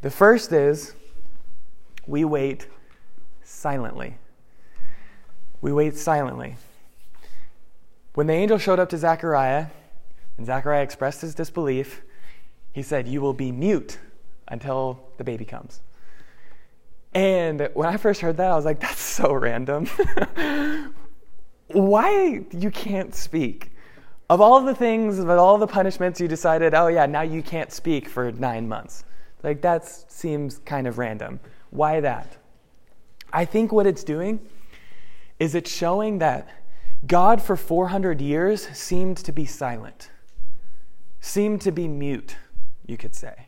The 0.01 0.11
first 0.11 0.51
is 0.51 0.93
we 2.05 2.23
wait 2.23 2.67
silently. 3.43 4.17
We 5.61 5.71
wait 5.73 5.97
silently. 5.97 6.55
When 8.13 8.27
the 8.27 8.33
angel 8.33 8.57
showed 8.57 8.79
up 8.79 8.89
to 8.89 8.97
Zechariah, 8.97 9.67
and 10.37 10.45
Zechariah 10.45 10.83
expressed 10.83 11.21
his 11.21 11.35
disbelief, 11.35 12.01
he 12.73 12.83
said, 12.83 13.07
You 13.07 13.21
will 13.21 13.33
be 13.33 13.51
mute 13.51 13.97
until 14.47 14.99
the 15.17 15.23
baby 15.23 15.45
comes. 15.45 15.81
And 17.13 17.69
when 17.73 17.89
I 17.89 17.97
first 17.97 18.21
heard 18.21 18.37
that, 18.37 18.51
I 18.51 18.55
was 18.55 18.65
like, 18.65 18.79
That's 18.79 19.01
so 19.01 19.33
random. 19.33 19.87
Why 21.67 22.45
you 22.51 22.71
can't 22.71 23.13
speak? 23.13 23.71
of 24.29 24.41
all 24.41 24.61
the 24.61 24.75
things, 24.75 25.19
of 25.19 25.29
all 25.29 25.57
the 25.57 25.67
punishments, 25.67 26.19
you 26.19 26.27
decided, 26.27 26.73
oh, 26.73 26.87
yeah, 26.87 27.05
now 27.05 27.21
you 27.21 27.41
can't 27.41 27.71
speak 27.71 28.09
for 28.09 28.31
nine 28.31 28.67
months. 28.67 29.03
Like, 29.43 29.61
that 29.61 29.85
seems 29.85 30.59
kind 30.59 30.87
of 30.87 30.97
random. 30.97 31.39
Why 31.69 31.99
that? 31.99 32.37
I 33.31 33.45
think 33.45 33.71
what 33.71 33.85
it's 33.85 34.03
doing 34.03 34.39
is 35.39 35.53
it's 35.53 35.71
showing 35.71 36.19
that 36.19 36.47
God 37.05 37.41
for 37.41 37.55
400 37.55 38.21
years 38.21 38.67
seemed 38.69 39.17
to 39.17 39.31
be 39.31 39.45
silent, 39.45 40.09
seemed 41.19 41.61
to 41.61 41.71
be 41.71 41.87
mute, 41.87 42.35
you 42.85 42.97
could 42.97 43.13
say. 43.13 43.47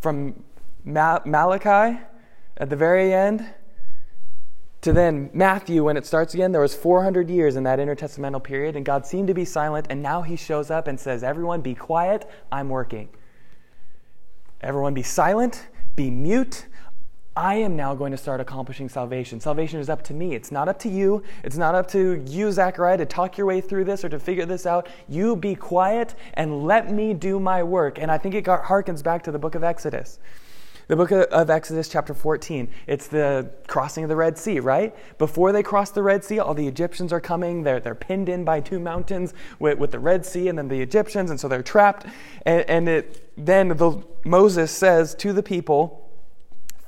From 0.00 0.44
Malachi 0.84 2.00
at 2.56 2.70
the 2.70 2.76
very 2.76 3.12
end 3.12 3.46
to 4.80 4.92
then 4.92 5.28
Matthew 5.34 5.84
when 5.84 5.96
it 5.96 6.06
starts 6.06 6.34
again, 6.34 6.52
there 6.52 6.60
was 6.60 6.74
400 6.74 7.28
years 7.28 7.56
in 7.56 7.64
that 7.64 7.78
intertestamental 7.78 8.42
period, 8.42 8.76
and 8.76 8.86
God 8.86 9.04
seemed 9.04 9.28
to 9.28 9.34
be 9.34 9.44
silent, 9.44 9.86
and 9.90 10.02
now 10.02 10.22
he 10.22 10.36
shows 10.36 10.70
up 10.70 10.86
and 10.86 10.98
says, 10.98 11.24
Everyone 11.24 11.60
be 11.60 11.74
quiet, 11.74 12.30
I'm 12.52 12.68
working. 12.68 13.08
Everyone 14.60 14.92
be 14.92 15.02
silent, 15.02 15.68
be 15.94 16.10
mute. 16.10 16.66
I 17.36 17.54
am 17.54 17.76
now 17.76 17.94
going 17.94 18.10
to 18.10 18.18
start 18.18 18.40
accomplishing 18.40 18.88
salvation. 18.88 19.38
Salvation 19.38 19.78
is 19.78 19.88
up 19.88 20.02
to 20.04 20.14
me. 20.14 20.34
It's 20.34 20.50
not 20.50 20.68
up 20.68 20.80
to 20.80 20.88
you. 20.88 21.22
It's 21.44 21.56
not 21.56 21.76
up 21.76 21.86
to 21.92 22.20
you, 22.26 22.50
Zechariah, 22.50 22.96
to 22.96 23.06
talk 23.06 23.38
your 23.38 23.46
way 23.46 23.60
through 23.60 23.84
this 23.84 24.04
or 24.04 24.08
to 24.08 24.18
figure 24.18 24.44
this 24.44 24.66
out. 24.66 24.88
You 25.08 25.36
be 25.36 25.54
quiet 25.54 26.16
and 26.34 26.66
let 26.66 26.90
me 26.90 27.14
do 27.14 27.38
my 27.38 27.62
work. 27.62 28.00
And 28.00 28.10
I 28.10 28.18
think 28.18 28.34
it 28.34 28.46
harkens 28.46 29.04
back 29.04 29.22
to 29.22 29.30
the 29.30 29.38
book 29.38 29.54
of 29.54 29.62
Exodus. 29.62 30.18
The 30.88 30.96
book 30.96 31.10
of 31.10 31.50
Exodus, 31.50 31.86
chapter 31.86 32.14
14, 32.14 32.66
it's 32.86 33.08
the 33.08 33.50
crossing 33.66 34.04
of 34.04 34.08
the 34.08 34.16
Red 34.16 34.38
Sea, 34.38 34.58
right? 34.58 34.96
Before 35.18 35.52
they 35.52 35.62
cross 35.62 35.90
the 35.90 36.02
Red 36.02 36.24
Sea, 36.24 36.38
all 36.38 36.54
the 36.54 36.66
Egyptians 36.66 37.12
are 37.12 37.20
coming. 37.20 37.62
They're, 37.62 37.78
they're 37.78 37.94
pinned 37.94 38.30
in 38.30 38.42
by 38.42 38.60
two 38.60 38.78
mountains 38.78 39.34
with, 39.58 39.76
with 39.76 39.90
the 39.90 39.98
Red 39.98 40.24
Sea 40.24 40.48
and 40.48 40.56
then 40.56 40.68
the 40.68 40.80
Egyptians, 40.80 41.30
and 41.30 41.38
so 41.38 41.46
they're 41.46 41.62
trapped. 41.62 42.06
And, 42.46 42.62
and 42.70 42.88
it, 42.88 43.30
then 43.36 43.68
the, 43.68 44.02
Moses 44.24 44.72
says 44.72 45.14
to 45.16 45.34
the 45.34 45.42
people, 45.42 46.10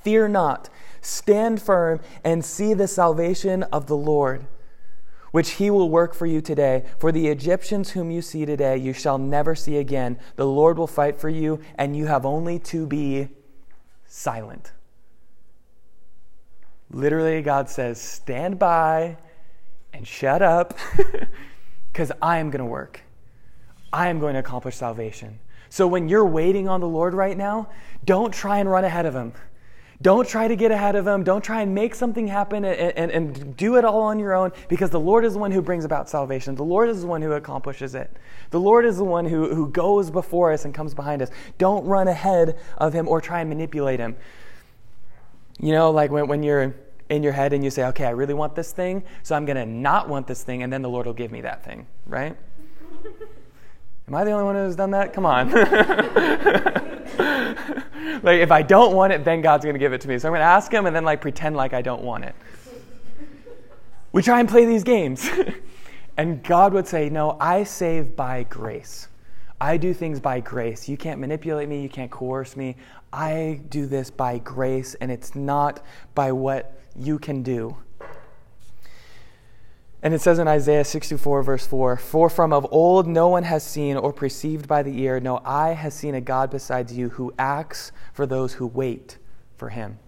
Fear 0.02 0.28
not, 0.28 0.70
stand 1.02 1.60
firm, 1.60 2.00
and 2.24 2.42
see 2.42 2.72
the 2.72 2.88
salvation 2.88 3.64
of 3.64 3.86
the 3.86 3.96
Lord 3.96 4.46
which 5.30 5.50
he 5.52 5.70
will 5.70 5.88
work 5.88 6.12
for 6.12 6.26
you 6.26 6.40
today. 6.40 6.84
For 6.98 7.12
the 7.12 7.28
Egyptians 7.28 7.90
whom 7.90 8.10
you 8.10 8.20
see 8.20 8.44
today, 8.44 8.76
you 8.76 8.92
shall 8.92 9.16
never 9.16 9.54
see 9.54 9.76
again. 9.76 10.18
The 10.34 10.46
Lord 10.46 10.76
will 10.76 10.88
fight 10.88 11.20
for 11.20 11.28
you, 11.28 11.60
and 11.76 11.94
you 11.94 12.06
have 12.06 12.26
only 12.26 12.58
to 12.60 12.84
be 12.84 13.28
silent. 14.10 14.72
Literally, 16.90 17.40
God 17.42 17.70
says, 17.70 18.00
stand 18.00 18.58
by 18.58 19.16
and 19.92 20.06
shut 20.06 20.42
up 20.42 20.76
because 21.92 22.10
I 22.20 22.38
am 22.38 22.50
going 22.50 22.58
to 22.58 22.64
work. 22.64 23.00
I 23.92 24.08
am 24.08 24.18
going 24.18 24.34
to 24.34 24.40
accomplish 24.40 24.76
salvation. 24.76 25.38
So 25.68 25.86
when 25.86 26.08
you're 26.08 26.26
waiting 26.26 26.68
on 26.68 26.80
the 26.80 26.88
Lord 26.88 27.14
right 27.14 27.36
now, 27.36 27.68
don't 28.04 28.34
try 28.34 28.58
and 28.58 28.68
run 28.68 28.84
ahead 28.84 29.06
of 29.06 29.14
Him. 29.14 29.32
Don't 30.02 30.26
try 30.26 30.48
to 30.48 30.56
get 30.56 30.70
ahead 30.70 30.96
of 30.96 31.06
Him. 31.06 31.24
Don't 31.24 31.44
try 31.44 31.60
and 31.60 31.74
make 31.74 31.94
something 31.94 32.26
happen 32.26 32.64
and, 32.64 32.96
and, 32.96 33.10
and, 33.10 33.56
do 33.56 33.76
it 33.76 33.84
all 33.84 34.00
on 34.00 34.18
your 34.18 34.34
own 34.34 34.50
because 34.68 34.88
the 34.88 35.00
Lord 35.00 35.26
is 35.26 35.34
the 35.34 35.38
one 35.38 35.50
who 35.50 35.60
brings 35.60 35.84
about 35.84 36.08
salvation. 36.08 36.54
The 36.54 36.64
Lord 36.64 36.88
is 36.88 37.02
the 37.02 37.06
one 37.06 37.20
who 37.20 37.32
accomplishes 37.32 37.94
it. 37.94 38.10
The 38.48 38.60
Lord 38.60 38.86
is 38.86 38.96
the 38.96 39.04
one 39.04 39.26
who, 39.26 39.54
who 39.54 39.68
goes 39.68 40.10
before 40.10 40.52
us 40.52 40.64
and 40.64 40.72
comes 40.72 40.94
behind 40.94 41.20
us. 41.20 41.30
Don't 41.58 41.84
run 41.84 42.08
ahead 42.08 42.58
of 42.78 42.94
Him 42.94 43.08
or 43.08 43.20
try 43.20 43.40
and 43.40 43.50
manipulate 43.50 44.00
Him. 44.00 44.16
You 45.60 45.72
know, 45.72 45.90
like 45.90 46.10
when, 46.10 46.26
when 46.28 46.42
you're 46.42 46.74
in 47.10 47.22
your 47.22 47.32
head 47.32 47.52
and 47.52 47.62
you 47.62 47.68
say, 47.70 47.84
okay, 47.86 48.06
I 48.06 48.10
really 48.10 48.34
want 48.34 48.54
this 48.54 48.72
thing, 48.72 49.02
so 49.22 49.34
I'm 49.34 49.44
going 49.44 49.56
to 49.56 49.66
not 49.66 50.08
want 50.08 50.26
this 50.26 50.42
thing, 50.42 50.62
and 50.62 50.72
then 50.72 50.80
the 50.80 50.88
Lord 50.88 51.04
will 51.04 51.12
give 51.12 51.30
me 51.30 51.42
that 51.42 51.62
thing, 51.62 51.86
right? 52.06 52.34
Am 54.08 54.14
I 54.14 54.24
the 54.24 54.30
only 54.30 54.44
one 54.44 54.54
who's 54.54 54.76
done 54.76 54.92
that? 54.92 55.12
Come 55.12 55.26
on. 55.26 55.50
like, 58.22 58.40
if 58.40 58.50
I 58.50 58.62
don't 58.62 58.94
want 58.94 59.12
it, 59.12 59.24
then 59.24 59.40
God's 59.40 59.64
going 59.64 59.74
to 59.74 59.78
give 59.78 59.92
it 59.92 60.00
to 60.02 60.08
me. 60.08 60.18
So 60.18 60.28
I'm 60.28 60.32
going 60.32 60.40
to 60.40 60.44
ask 60.44 60.72
Him 60.72 60.86
and 60.86 60.94
then, 60.94 61.04
like, 61.04 61.20
pretend 61.20 61.56
like 61.56 61.72
I 61.72 61.82
don't 61.82 62.02
want 62.02 62.24
it. 62.24 62.34
We 64.12 64.22
try 64.22 64.40
and 64.40 64.48
play 64.48 64.64
these 64.64 64.82
games. 64.82 65.28
and 66.16 66.42
God 66.42 66.72
would 66.72 66.88
say, 66.88 67.08
No, 67.08 67.36
I 67.38 67.62
save 67.62 68.16
by 68.16 68.42
grace. 68.42 69.06
I 69.60 69.76
do 69.76 69.94
things 69.94 70.18
by 70.18 70.40
grace. 70.40 70.88
You 70.88 70.96
can't 70.96 71.20
manipulate 71.20 71.68
me. 71.68 71.80
You 71.80 71.88
can't 71.88 72.10
coerce 72.10 72.56
me. 72.56 72.74
I 73.12 73.60
do 73.68 73.86
this 73.86 74.10
by 74.10 74.38
grace, 74.38 74.94
and 74.94 75.12
it's 75.12 75.36
not 75.36 75.84
by 76.16 76.32
what 76.32 76.80
you 76.96 77.18
can 77.18 77.42
do. 77.42 77.76
And 80.02 80.14
it 80.14 80.20
says 80.22 80.38
in 80.38 80.48
Isaiah 80.48 80.84
64, 80.84 81.42
verse 81.42 81.66
4 81.66 81.96
For 81.96 82.30
from 82.30 82.52
of 82.52 82.66
old 82.70 83.06
no 83.06 83.28
one 83.28 83.42
has 83.42 83.62
seen 83.62 83.96
or 83.96 84.12
perceived 84.12 84.66
by 84.66 84.82
the 84.82 84.98
ear, 85.02 85.20
no 85.20 85.42
eye 85.44 85.74
has 85.74 85.94
seen 85.94 86.14
a 86.14 86.20
God 86.20 86.50
besides 86.50 86.96
you 86.96 87.10
who 87.10 87.34
acts 87.38 87.92
for 88.12 88.26
those 88.26 88.54
who 88.54 88.66
wait 88.66 89.18
for 89.56 89.68
him. 89.68 89.98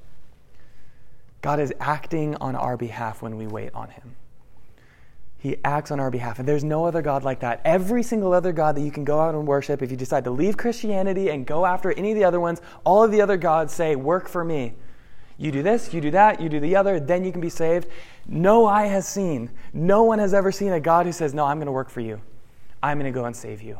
God 1.42 1.60
is 1.60 1.74
acting 1.80 2.36
on 2.36 2.54
our 2.54 2.76
behalf 2.76 3.20
when 3.20 3.36
we 3.36 3.46
wait 3.46 3.74
on 3.74 3.90
him. 3.90 4.14
He 5.38 5.56
acts 5.64 5.90
on 5.90 5.98
our 5.98 6.10
behalf. 6.10 6.38
And 6.38 6.46
there's 6.46 6.62
no 6.62 6.86
other 6.86 7.02
God 7.02 7.24
like 7.24 7.40
that. 7.40 7.60
Every 7.64 8.04
single 8.04 8.32
other 8.32 8.52
God 8.52 8.76
that 8.76 8.82
you 8.82 8.92
can 8.92 9.04
go 9.04 9.18
out 9.18 9.34
and 9.34 9.44
worship, 9.44 9.82
if 9.82 9.90
you 9.90 9.96
decide 9.96 10.22
to 10.24 10.30
leave 10.30 10.56
Christianity 10.56 11.30
and 11.30 11.44
go 11.44 11.66
after 11.66 11.92
any 11.92 12.12
of 12.12 12.16
the 12.16 12.22
other 12.22 12.38
ones, 12.38 12.60
all 12.84 13.02
of 13.02 13.10
the 13.10 13.20
other 13.20 13.36
gods 13.36 13.74
say, 13.74 13.96
Work 13.96 14.28
for 14.28 14.44
me. 14.44 14.74
You 15.42 15.50
do 15.50 15.60
this, 15.60 15.92
you 15.92 16.00
do 16.00 16.12
that, 16.12 16.40
you 16.40 16.48
do 16.48 16.60
the 16.60 16.76
other, 16.76 17.00
then 17.00 17.24
you 17.24 17.32
can 17.32 17.40
be 17.40 17.48
saved. 17.48 17.88
No 18.28 18.64
eye 18.64 18.86
has 18.86 19.08
seen. 19.08 19.50
No 19.72 20.04
one 20.04 20.20
has 20.20 20.32
ever 20.32 20.52
seen 20.52 20.72
a 20.72 20.78
God 20.78 21.04
who 21.04 21.10
says, 21.10 21.34
No, 21.34 21.44
I'm 21.44 21.56
going 21.56 21.66
to 21.66 21.72
work 21.72 21.90
for 21.90 21.98
you. 21.98 22.20
I'm 22.80 22.96
going 22.96 23.12
to 23.12 23.20
go 23.20 23.24
and 23.24 23.34
save 23.34 23.60
you. 23.60 23.78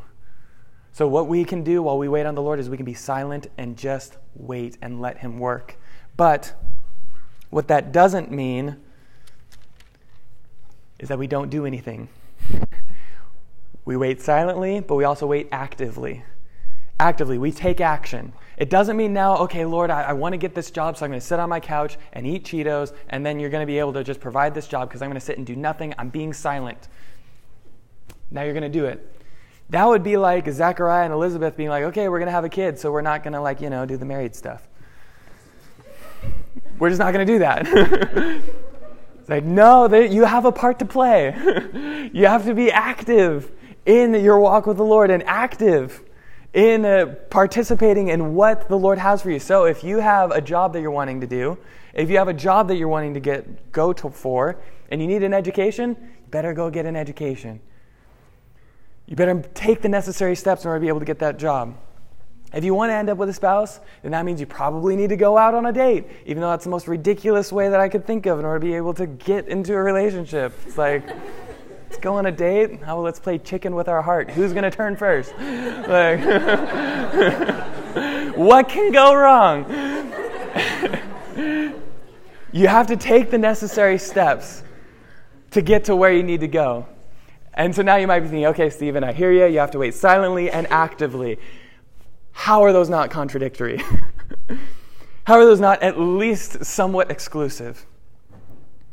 So, 0.91 1.07
what 1.07 1.29
we 1.29 1.45
can 1.45 1.63
do 1.63 1.81
while 1.81 1.99
we 1.99 2.09
wait 2.09 2.27
on 2.27 2.35
the 2.35 2.43
Lord 2.43 2.59
is 2.59 2.69
we 2.69 2.77
can 2.77 2.85
be 2.85 2.95
silent 2.95 3.47
and 3.59 3.77
just 3.77 4.17
wait 4.35 4.77
and 4.83 5.01
let 5.01 5.19
Him 5.19 5.39
work. 5.39 5.77
But 6.17 6.53
what 7.51 7.69
that 7.69 7.93
doesn't 7.93 8.33
mean 8.33 8.79
is 10.99 11.11
that 11.11 11.19
we 11.21 11.29
don't 11.29 11.49
do 11.49 11.65
anything. 11.65 12.09
we 13.85 13.97
wait 13.97 14.21
silently, 14.21 14.81
but 14.81 14.97
we 14.97 15.05
also 15.05 15.29
wait 15.29 15.47
actively. 15.53 16.25
Actively, 17.01 17.39
we 17.39 17.51
take 17.51 17.81
action. 17.81 18.33
It 18.57 18.71
doesn't 18.71 18.97
mean 18.97 19.13
now, 19.13 19.39
okay, 19.39 19.65
Lord, 19.65 19.91
I, 19.91 20.03
I 20.03 20.13
want 20.13 20.35
to 20.35 20.37
get 20.37 20.55
this 20.55 20.71
job, 20.71 20.97
so 20.97 21.05
I'm 21.05 21.11
going 21.11 21.21
to 21.21 21.27
sit 21.27 21.41
on 21.41 21.49
my 21.49 21.59
couch 21.59 21.97
and 22.13 22.27
eat 22.27 22.45
Cheetos, 22.45 22.93
and 23.09 23.25
then 23.25 23.41
you're 23.41 23.51
going 23.51 23.63
to 23.63 23.67
be 23.67 23.79
able 23.79 23.93
to 23.95 24.05
just 24.05 24.21
provide 24.21 24.55
this 24.55 24.69
job 24.69 24.89
because 24.89 25.03
I'm 25.03 25.09
going 25.09 25.19
to 25.19 25.25
sit 25.25 25.39
and 25.39 25.47
do 25.47 25.57
nothing. 25.57 25.95
I'm 25.99 26.11
being 26.11 26.33
silent. 26.33 26.89
Now 28.31 28.43
you're 28.43 28.53
going 28.53 28.63
to 28.63 28.69
do 28.69 28.85
it. 28.85 29.09
That 29.71 29.87
would 29.87 30.03
be 30.03 30.17
like 30.17 30.49
Zechariah 30.49 31.05
and 31.05 31.13
Elizabeth 31.13 31.57
being 31.57 31.71
like, 31.71 31.85
okay, 31.85 32.09
we're 32.09 32.19
going 32.19 32.27
to 32.27 32.33
have 32.33 32.45
a 32.45 32.49
kid, 32.49 32.79
so 32.79 32.93
we're 32.93 33.01
not 33.03 33.23
going 33.23 33.33
to, 33.33 33.41
like, 33.41 33.61
you 33.61 33.71
know, 33.71 33.87
do 33.87 33.97
the 33.97 34.05
married 34.05 34.35
stuff. 34.35 34.69
We're 36.79 36.91
just 36.91 36.99
not 36.99 37.13
going 37.13 37.27
to 37.27 37.33
do 37.33 37.39
that. 37.41 37.67
it's 39.19 39.29
like, 39.29 39.45
no, 39.45 39.89
they, 39.89 40.11
you 40.11 40.25
have 40.25 40.45
a 40.45 40.53
part 40.53 40.79
to 40.81 40.85
play. 40.85 41.35
you 42.13 42.27
have 42.27 42.45
to 42.45 42.55
be 42.55 42.71
active 42.71 43.51
in 43.87 44.15
your 44.15 44.39
walk 44.39 44.67
with 44.67 44.77
the 44.77 44.85
Lord 44.85 45.11
and 45.11 45.23
active 45.25 46.03
in 46.55 46.85
uh, 46.85 47.15
participating 47.31 48.09
in 48.09 48.35
what 48.35 48.69
the 48.69 48.79
Lord 48.79 48.99
has 48.99 49.23
for 49.23 49.31
you. 49.31 49.39
So 49.39 49.65
if 49.65 49.83
you 49.83 49.99
have 49.99 50.31
a 50.31 50.41
job 50.41 50.73
that 50.75 50.81
you're 50.81 50.91
wanting 50.91 51.21
to 51.23 51.27
do, 51.27 51.59
if 51.95 52.11
you 52.11 52.19
have 52.19 52.29
a 52.29 52.35
job 52.35 52.69
that 52.69 52.77
you're 52.77 52.89
wanting 52.89 53.15
to 53.15 53.21
get 53.21 53.73
go 53.73 53.93
to 53.93 54.11
for, 54.11 54.59
and 54.91 55.01
you 55.01 55.07
need 55.07 55.23
an 55.23 55.33
education, 55.33 55.97
you 55.99 56.29
better 56.31 56.53
go 56.53 56.71
get 56.71 56.85
an 56.85 56.97
education. 56.97 57.61
You 59.07 59.17
better 59.17 59.43
take 59.55 59.83
the 59.83 59.89
necessary 59.89 60.37
steps 60.37 60.65
in 60.65 60.69
order 60.69 60.79
to 60.79 60.83
be 60.83 60.89
able 60.89 61.01
to 61.01 61.07
get 61.07 61.19
that 61.21 61.39
job. 61.39 61.75
If 62.53 62.65
you 62.65 62.75
want 62.75 62.91
to 62.91 62.95
end 62.95 63.09
up 63.09 63.17
with 63.17 63.31
a 63.31 63.33
spouse, 63.33 63.81
then 64.03 64.13
that 64.13 64.27
means 64.27 64.39
you 64.39 64.47
probably 64.47 64.95
need 64.95 65.09
to 65.09 65.17
go 65.17 65.39
out 65.39 65.55
on 65.55 65.65
a 65.65 65.73
date, 65.73 66.07
even 66.27 66.43
though 66.43 66.51
that's 66.51 66.65
the 66.65 66.71
most 66.71 66.87
ridiculous 66.87 67.51
way 67.51 67.71
that 67.71 67.81
I 67.81 67.89
could 67.89 68.07
think 68.07 68.27
of 68.27 68.39
in 68.39 68.45
order 68.45 68.61
to 68.61 68.67
be 68.67 68.75
able 68.75 68.93
to 68.95 69.07
get 69.07 69.49
into 69.49 69.73
a 69.73 69.83
relationship. 69.83 70.53
It's 70.67 70.77
like 70.77 71.03
let's 71.93 72.03
go 72.03 72.15
on 72.15 72.25
a 72.25 72.33
date. 72.33 72.83
About 72.83 73.03
let's 73.03 73.21
play 73.21 73.37
chicken 73.37 73.75
with 73.75 73.87
our 73.87 74.01
heart? 74.01 74.31
Who's 74.31 74.55
going 74.55 74.65
to 74.65 74.71
turn 74.71 74.97
first? 74.97 75.35
Like, 75.37 76.21
what 78.35 78.71
can 78.71 78.93
go 78.93 79.15
wrong? 79.15 79.67
you 82.51 82.67
have 82.67 82.87
to 82.87 82.97
take 82.97 83.31
the 83.31 83.37
necessary 83.37 83.99
steps 83.99 84.63
to 85.51 85.61
get 85.61 85.85
to 85.85 85.95
where 85.95 86.15
you 86.15 86.23
need 86.23 86.41
to 86.41 86.49
go. 86.49 86.87
And 87.53 87.75
so 87.75 87.83
now 87.83 87.97
you 87.97 88.07
might 88.07 88.21
be 88.21 88.29
thinking, 88.29 88.47
okay, 88.47 88.71
Stephen, 88.71 89.05
I 89.05 89.13
hear 89.13 89.31
you. 89.31 89.45
You 89.45 89.59
have 89.59 89.73
to 89.73 89.79
wait 89.79 89.93
silently 89.93 90.51
and 90.51 90.67
actively. 90.69 91.39
How 92.31 92.63
are 92.63 92.73
those 92.73 92.89
not 92.89 93.11
contradictory? 93.11 93.83
How 95.25 95.35
are 95.35 95.45
those 95.45 95.61
not 95.61 95.83
at 95.83 96.01
least 96.01 96.65
somewhat 96.65 97.11
exclusive? 97.11 97.85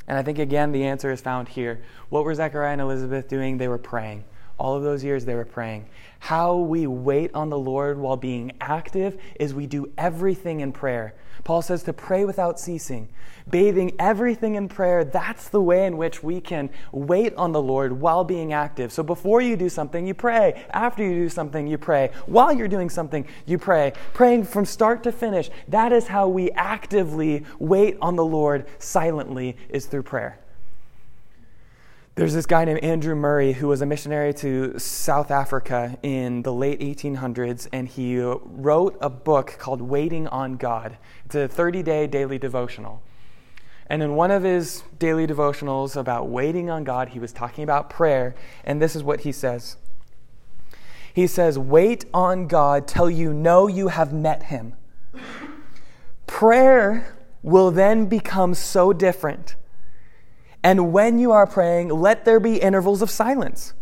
And 0.09 0.17
I 0.17 0.23
think, 0.23 0.39
again, 0.39 0.71
the 0.71 0.83
answer 0.83 1.11
is 1.11 1.21
found 1.21 1.47
here. 1.47 1.81
What 2.09 2.23
were 2.25 2.33
Zechariah 2.33 2.73
and 2.73 2.81
Elizabeth 2.81 3.29
doing? 3.29 3.57
They 3.59 3.67
were 3.69 3.77
praying. 3.77 4.25
all 4.59 4.75
of 4.75 4.83
those 4.83 5.03
years 5.03 5.25
they 5.25 5.35
were 5.35 5.45
praying. 5.45 5.85
How 6.19 6.57
we 6.57 6.85
wait 6.85 7.31
on 7.33 7.49
the 7.49 7.57
Lord 7.57 7.97
while 7.97 8.17
being 8.17 8.51
active 8.59 9.17
is 9.39 9.53
we 9.53 9.65
do 9.65 9.91
everything 9.97 10.59
in 10.59 10.73
prayer. 10.73 11.15
Paul 11.43 11.61
says 11.61 11.83
to 11.83 11.93
pray 11.93 12.25
without 12.25 12.59
ceasing, 12.59 13.09
bathing 13.49 13.95
everything 13.97 14.55
in 14.55 14.67
prayer. 14.67 15.03
That's 15.03 15.49
the 15.49 15.61
way 15.61 15.85
in 15.85 15.97
which 15.97 16.23
we 16.23 16.41
can 16.41 16.69
wait 16.91 17.33
on 17.35 17.51
the 17.51 17.61
Lord 17.61 17.93
while 17.93 18.23
being 18.23 18.53
active. 18.53 18.91
So 18.91 19.03
before 19.03 19.41
you 19.41 19.55
do 19.55 19.69
something, 19.69 20.05
you 20.05 20.13
pray. 20.13 20.63
After 20.71 21.03
you 21.03 21.13
do 21.13 21.29
something, 21.29 21.67
you 21.67 21.77
pray. 21.77 22.11
While 22.25 22.53
you're 22.53 22.67
doing 22.67 22.89
something, 22.89 23.25
you 23.45 23.57
pray. 23.57 23.93
Praying 24.13 24.45
from 24.45 24.65
start 24.65 25.03
to 25.03 25.11
finish. 25.11 25.49
That 25.67 25.91
is 25.91 26.07
how 26.07 26.27
we 26.27 26.51
actively 26.51 27.45
wait 27.57 27.97
on 28.01 28.15
the 28.15 28.25
Lord 28.25 28.67
silently, 28.79 29.57
is 29.69 29.85
through 29.85 30.03
prayer. 30.03 30.39
There's 32.19 32.33
this 32.33 32.45
guy 32.45 32.65
named 32.65 32.83
Andrew 32.83 33.15
Murray 33.15 33.53
who 33.53 33.69
was 33.69 33.81
a 33.81 33.85
missionary 33.85 34.33
to 34.33 34.77
South 34.77 35.31
Africa 35.31 35.97
in 36.03 36.41
the 36.41 36.51
late 36.51 36.81
1800s, 36.81 37.69
and 37.71 37.87
he 37.87 38.19
wrote 38.19 38.97
a 38.99 39.09
book 39.09 39.55
called 39.57 39.81
Waiting 39.81 40.27
on 40.27 40.57
God. 40.57 40.97
It's 41.23 41.35
a 41.35 41.47
30 41.47 41.81
day 41.81 42.07
daily 42.07 42.37
devotional. 42.37 43.01
And 43.87 44.03
in 44.03 44.17
one 44.17 44.31
of 44.31 44.43
his 44.43 44.83
daily 44.99 45.27
devotionals 45.27 45.95
about 45.95 46.27
waiting 46.27 46.69
on 46.69 46.83
God, 46.83 47.07
he 47.07 47.19
was 47.19 47.31
talking 47.31 47.63
about 47.63 47.89
prayer, 47.89 48.35
and 48.65 48.81
this 48.81 48.97
is 48.97 49.01
what 49.01 49.21
he 49.21 49.31
says. 49.31 49.77
He 51.13 51.25
says, 51.25 51.57
Wait 51.57 52.03
on 52.13 52.47
God 52.47 52.85
till 52.85 53.09
you 53.09 53.31
know 53.31 53.67
you 53.67 53.87
have 53.87 54.11
met 54.11 54.43
him. 54.43 54.73
Prayer 56.27 57.15
will 57.43 57.71
then 57.71 58.07
become 58.07 58.53
so 58.55 58.91
different 58.91 59.55
and 60.63 60.91
when 60.91 61.19
you 61.19 61.31
are 61.31 61.47
praying, 61.47 61.89
let 61.89 62.25
there 62.25 62.39
be 62.39 62.57
intervals 62.57 63.01
of 63.01 63.09
silence, 63.09 63.73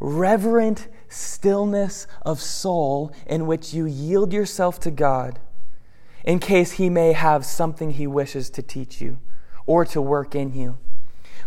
reverent 0.00 0.88
stillness 1.08 2.06
of 2.22 2.40
soul 2.40 3.12
in 3.26 3.46
which 3.46 3.72
you 3.72 3.86
yield 3.86 4.32
yourself 4.32 4.80
to 4.80 4.90
God 4.90 5.38
in 6.24 6.38
case 6.38 6.72
He 6.72 6.88
may 6.88 7.12
have 7.12 7.44
something 7.44 7.92
He 7.92 8.06
wishes 8.06 8.50
to 8.50 8.62
teach 8.62 9.00
you 9.00 9.18
or 9.66 9.84
to 9.86 10.00
work 10.00 10.34
in 10.34 10.52
you. 10.54 10.78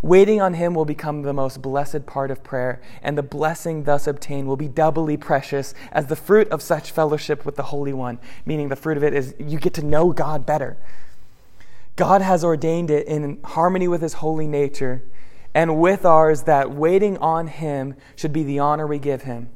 Waiting 0.01 0.41
on 0.41 0.53
Him 0.53 0.73
will 0.73 0.85
become 0.85 1.21
the 1.23 1.33
most 1.33 1.61
blessed 1.61 2.05
part 2.05 2.29
of 2.29 2.43
prayer, 2.43 2.81
and 3.01 3.17
the 3.17 3.23
blessing 3.23 3.83
thus 3.83 4.07
obtained 4.07 4.47
will 4.47 4.57
be 4.57 4.67
doubly 4.67 5.17
precious 5.17 5.73
as 5.91 6.07
the 6.07 6.15
fruit 6.15 6.47
of 6.49 6.61
such 6.61 6.91
fellowship 6.91 7.45
with 7.45 7.55
the 7.55 7.63
Holy 7.63 7.93
One, 7.93 8.19
meaning 8.45 8.69
the 8.69 8.75
fruit 8.75 8.97
of 8.97 9.03
it 9.03 9.13
is 9.13 9.33
you 9.39 9.57
get 9.57 9.73
to 9.75 9.85
know 9.85 10.11
God 10.11 10.45
better. 10.45 10.77
God 11.95 12.21
has 12.21 12.43
ordained 12.43 12.91
it 12.91 13.07
in 13.07 13.39
harmony 13.43 13.87
with 13.87 14.01
his 14.01 14.13
holy 14.13 14.47
nature 14.47 15.03
and 15.53 15.79
with 15.79 16.05
ours 16.05 16.43
that 16.43 16.71
waiting 16.71 17.17
on 17.19 17.47
him 17.47 17.95
should 18.15 18.33
be 18.33 18.43
the 18.43 18.59
honor 18.59 18.85
we 18.85 18.99
give 18.99 19.21
him. 19.23 19.49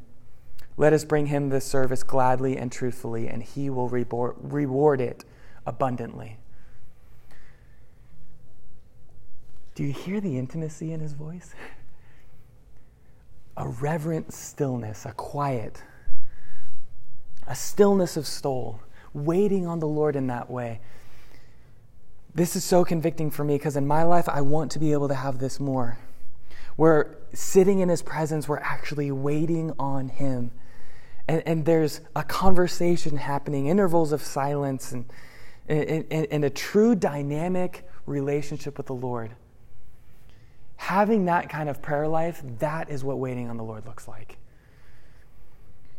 Let 0.78 0.94
us 0.94 1.04
bring 1.04 1.26
him 1.26 1.50
this 1.50 1.66
service 1.66 2.04
gladly 2.04 2.58
and 2.58 2.72
truthfully, 2.72 3.28
and 3.28 3.44
he 3.44 3.70
will 3.70 3.90
reward 3.90 5.02
it 5.02 5.26
abundantly. 5.66 6.38
Do 9.76 9.84
you 9.84 9.92
hear 9.92 10.22
the 10.22 10.38
intimacy 10.38 10.94
in 10.94 11.02
his 11.02 11.12
voice? 11.12 11.54
A 13.58 13.68
reverent 13.68 14.34
stillness, 14.34 15.06
a 15.06 15.12
quiet, 15.12 15.84
a 17.46 17.56
stillness 17.56 18.16
of 18.16 18.26
soul, 18.26 18.80
waiting 19.14 19.68
on 19.68 19.80
the 19.80 19.88
Lord 19.88 20.16
in 20.16 20.28
that 20.28 20.50
way. 20.50 20.80
This 22.34 22.56
is 22.56 22.64
so 22.64 22.86
convicting 22.86 23.32
for 23.32 23.44
me 23.44 23.56
because 23.56 23.76
in 23.76 23.88
my 23.88 24.04
life, 24.04 24.30
I 24.30 24.42
want 24.42 24.72
to 24.72 24.80
be 24.80 24.94
able 24.94 25.08
to 25.08 25.16
have 25.16 25.40
this 25.40 25.60
more. 25.60 25.98
We're 26.78 27.16
sitting 27.34 27.80
in 27.80 27.90
His 27.90 28.02
presence, 28.02 28.48
we're 28.48 28.60
actually 28.60 29.12
waiting 29.12 29.74
on 29.80 30.10
Him. 30.10 30.52
And, 31.28 31.44
and 31.46 31.66
there's 31.66 32.02
a 32.16 32.24
conversation 32.24 33.18
happening, 33.18 33.68
intervals 33.68 34.12
of 34.12 34.22
silence, 34.22 34.92
and, 34.92 35.06
and, 35.68 36.06
and 36.12 36.46
a 36.46 36.50
true 36.50 36.96
dynamic 36.96 37.88
relationship 38.06 38.78
with 38.78 38.88
the 38.88 38.96
Lord. 38.96 39.32
Having 40.78 41.26
that 41.26 41.50
kind 41.50 41.70
of 41.70 41.82
prayer 41.82 42.08
life, 42.08 42.42
that 42.60 42.90
is 42.90 43.04
what 43.04 43.20
waiting 43.20 43.50
on 43.50 43.58
the 43.58 43.64
Lord 43.64 43.86
looks 43.86 44.08
like. 44.08 44.38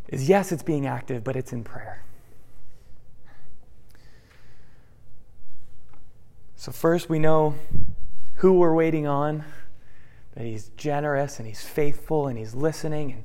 Is 0.09 0.29
yes, 0.29 0.51
it's 0.51 0.63
being 0.63 0.87
active, 0.87 1.23
but 1.23 1.37
it's 1.37 1.53
in 1.53 1.63
prayer. 1.63 2.03
So, 6.61 6.73
first, 6.73 7.09
we 7.09 7.19
know 7.19 7.55
who 8.35 8.53
we're 8.53 8.75
waiting 8.75 9.07
on, 9.07 9.45
that 10.35 10.45
He's 10.45 10.69
generous 10.77 11.39
and 11.39 11.49
He's 11.49 11.63
faithful 11.63 12.27
and 12.27 12.37
He's 12.37 12.55
listening. 12.55 13.13
And, 13.13 13.25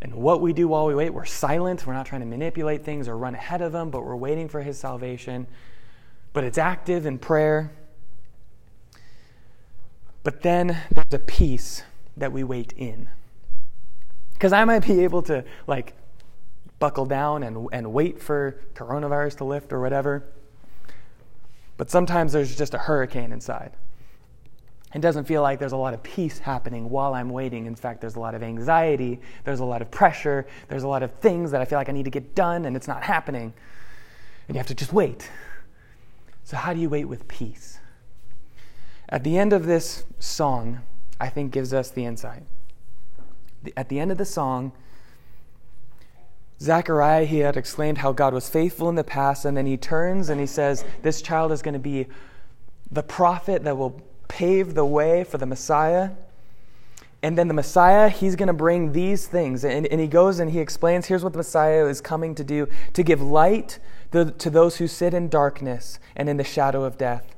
and 0.00 0.14
what 0.14 0.40
we 0.40 0.52
do 0.52 0.68
while 0.68 0.86
we 0.86 0.94
wait, 0.94 1.10
we're 1.10 1.24
silent. 1.24 1.84
We're 1.84 1.92
not 1.92 2.06
trying 2.06 2.20
to 2.20 2.28
manipulate 2.28 2.84
things 2.84 3.08
or 3.08 3.18
run 3.18 3.34
ahead 3.34 3.62
of 3.62 3.74
Him, 3.74 3.90
but 3.90 4.04
we're 4.04 4.14
waiting 4.14 4.48
for 4.48 4.62
His 4.62 4.78
salvation. 4.78 5.48
But 6.32 6.44
it's 6.44 6.56
active 6.56 7.04
in 7.04 7.18
prayer. 7.18 7.72
But 10.22 10.42
then 10.42 10.80
there's 10.92 11.12
a 11.12 11.18
peace 11.18 11.82
that 12.16 12.30
we 12.30 12.44
wait 12.44 12.72
in. 12.76 13.08
Because 14.34 14.52
I 14.52 14.64
might 14.64 14.86
be 14.86 15.02
able 15.02 15.22
to, 15.22 15.44
like, 15.66 15.94
buckle 16.78 17.06
down 17.06 17.42
and, 17.42 17.66
and 17.72 17.92
wait 17.92 18.22
for 18.22 18.60
coronavirus 18.76 19.38
to 19.38 19.44
lift 19.44 19.72
or 19.72 19.80
whatever. 19.80 20.22
But 21.80 21.90
sometimes 21.90 22.34
there's 22.34 22.54
just 22.54 22.74
a 22.74 22.78
hurricane 22.78 23.32
inside. 23.32 23.72
It 24.94 25.00
doesn't 25.00 25.24
feel 25.24 25.40
like 25.40 25.58
there's 25.58 25.72
a 25.72 25.78
lot 25.78 25.94
of 25.94 26.02
peace 26.02 26.38
happening 26.38 26.90
while 26.90 27.14
I'm 27.14 27.30
waiting. 27.30 27.64
In 27.64 27.74
fact, 27.74 28.02
there's 28.02 28.16
a 28.16 28.20
lot 28.20 28.34
of 28.34 28.42
anxiety, 28.42 29.18
there's 29.44 29.60
a 29.60 29.64
lot 29.64 29.80
of 29.80 29.90
pressure, 29.90 30.46
there's 30.68 30.82
a 30.82 30.88
lot 30.88 31.02
of 31.02 31.10
things 31.20 31.50
that 31.52 31.62
I 31.62 31.64
feel 31.64 31.78
like 31.78 31.88
I 31.88 31.92
need 31.92 32.04
to 32.04 32.10
get 32.10 32.34
done 32.34 32.66
and 32.66 32.76
it's 32.76 32.86
not 32.86 33.02
happening. 33.02 33.54
And 34.46 34.54
you 34.54 34.58
have 34.58 34.66
to 34.66 34.74
just 34.74 34.92
wait. 34.92 35.30
So, 36.44 36.58
how 36.58 36.74
do 36.74 36.80
you 36.80 36.90
wait 36.90 37.06
with 37.06 37.26
peace? 37.28 37.78
At 39.08 39.24
the 39.24 39.38
end 39.38 39.54
of 39.54 39.64
this 39.64 40.04
song, 40.18 40.80
I 41.18 41.30
think 41.30 41.50
gives 41.50 41.72
us 41.72 41.88
the 41.88 42.04
insight. 42.04 42.42
At 43.74 43.88
the 43.88 44.00
end 44.00 44.12
of 44.12 44.18
the 44.18 44.26
song, 44.26 44.72
Zechariah, 46.62 47.24
he 47.24 47.38
had 47.38 47.56
exclaimed 47.56 47.98
how 47.98 48.12
God 48.12 48.34
was 48.34 48.48
faithful 48.48 48.88
in 48.88 48.94
the 48.94 49.04
past, 49.04 49.44
and 49.44 49.56
then 49.56 49.66
he 49.66 49.76
turns 49.76 50.28
and 50.28 50.38
he 50.38 50.46
says, 50.46 50.84
This 51.02 51.22
child 51.22 51.52
is 51.52 51.62
going 51.62 51.74
to 51.74 51.80
be 51.80 52.06
the 52.90 53.02
prophet 53.02 53.64
that 53.64 53.78
will 53.78 54.00
pave 54.28 54.74
the 54.74 54.84
way 54.84 55.24
for 55.24 55.38
the 55.38 55.46
Messiah. 55.46 56.10
And 57.22 57.36
then 57.36 57.48
the 57.48 57.54
Messiah, 57.54 58.08
he's 58.08 58.36
going 58.36 58.48
to 58.48 58.52
bring 58.52 58.92
these 58.92 59.26
things. 59.26 59.64
And, 59.64 59.86
and 59.86 60.00
he 60.00 60.06
goes 60.06 60.38
and 60.38 60.50
he 60.50 60.58
explains 60.58 61.06
here's 61.06 61.22
what 61.24 61.32
the 61.32 61.38
Messiah 61.38 61.86
is 61.86 62.00
coming 62.00 62.34
to 62.34 62.44
do 62.44 62.68
to 62.94 63.02
give 63.02 63.20
light 63.22 63.78
to, 64.12 64.30
to 64.30 64.50
those 64.50 64.76
who 64.76 64.86
sit 64.86 65.14
in 65.14 65.28
darkness 65.28 65.98
and 66.16 66.28
in 66.28 66.36
the 66.36 66.44
shadow 66.44 66.84
of 66.84 66.98
death, 66.98 67.36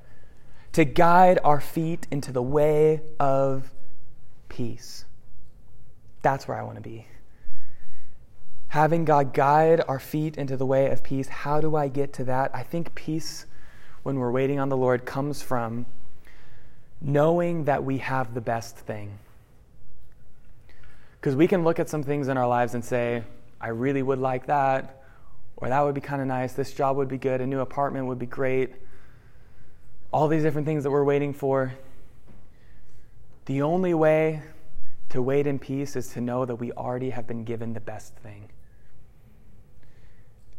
to 0.72 0.84
guide 0.84 1.38
our 1.44 1.60
feet 1.60 2.06
into 2.10 2.32
the 2.32 2.42
way 2.42 3.02
of 3.20 3.72
peace. 4.48 5.04
That's 6.22 6.48
where 6.48 6.58
I 6.58 6.62
want 6.62 6.76
to 6.76 6.82
be 6.82 7.06
having 8.72 9.04
God 9.04 9.34
guide 9.34 9.82
our 9.86 9.98
feet 9.98 10.38
into 10.38 10.56
the 10.56 10.64
way 10.64 10.90
of 10.90 11.02
peace. 11.02 11.28
How 11.28 11.60
do 11.60 11.76
I 11.76 11.88
get 11.88 12.14
to 12.14 12.24
that? 12.24 12.50
I 12.54 12.62
think 12.62 12.94
peace, 12.94 13.44
when 14.02 14.18
we're 14.18 14.30
waiting 14.30 14.58
on 14.58 14.70
the 14.70 14.78
Lord, 14.78 15.04
comes 15.04 15.42
from 15.42 15.84
knowing 16.98 17.64
that 17.64 17.84
we 17.84 17.98
have 17.98 18.32
the 18.32 18.40
best 18.40 18.78
thing. 18.78 19.18
Because 21.20 21.36
we 21.36 21.46
can 21.46 21.64
look 21.64 21.80
at 21.80 21.90
some 21.90 22.02
things 22.02 22.28
in 22.28 22.38
our 22.38 22.48
lives 22.48 22.72
and 22.72 22.82
say, 22.82 23.24
I 23.60 23.68
really 23.68 24.02
would 24.02 24.18
like 24.18 24.46
that, 24.46 25.02
or 25.58 25.68
that 25.68 25.82
would 25.82 25.94
be 25.94 26.00
kind 26.00 26.22
of 26.22 26.28
nice, 26.28 26.54
this 26.54 26.72
job 26.72 26.96
would 26.96 27.08
be 27.08 27.18
good, 27.18 27.42
a 27.42 27.46
new 27.46 27.60
apartment 27.60 28.06
would 28.06 28.18
be 28.18 28.24
great, 28.24 28.70
all 30.14 30.28
these 30.28 30.42
different 30.42 30.66
things 30.66 30.82
that 30.84 30.90
we're 30.90 31.04
waiting 31.04 31.34
for. 31.34 31.74
The 33.44 33.60
only 33.60 33.92
way 33.92 34.40
to 35.10 35.20
wait 35.20 35.46
in 35.46 35.58
peace 35.58 35.94
is 35.94 36.08
to 36.14 36.22
know 36.22 36.46
that 36.46 36.56
we 36.56 36.72
already 36.72 37.10
have 37.10 37.26
been 37.26 37.44
given 37.44 37.74
the 37.74 37.80
best 37.80 38.16
thing. 38.16 38.48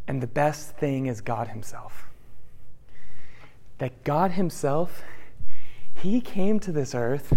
And 0.08 0.22
the 0.22 0.28
best 0.28 0.72
thing 0.72 1.06
is 1.06 1.22
God 1.22 1.50
Himself. 1.50 2.10
That 3.78 4.04
God 4.04 4.32
Himself, 4.32 5.04
He 5.94 6.22
came 6.22 6.60
to 6.62 6.72
this 6.72 6.94
earth, 6.94 7.34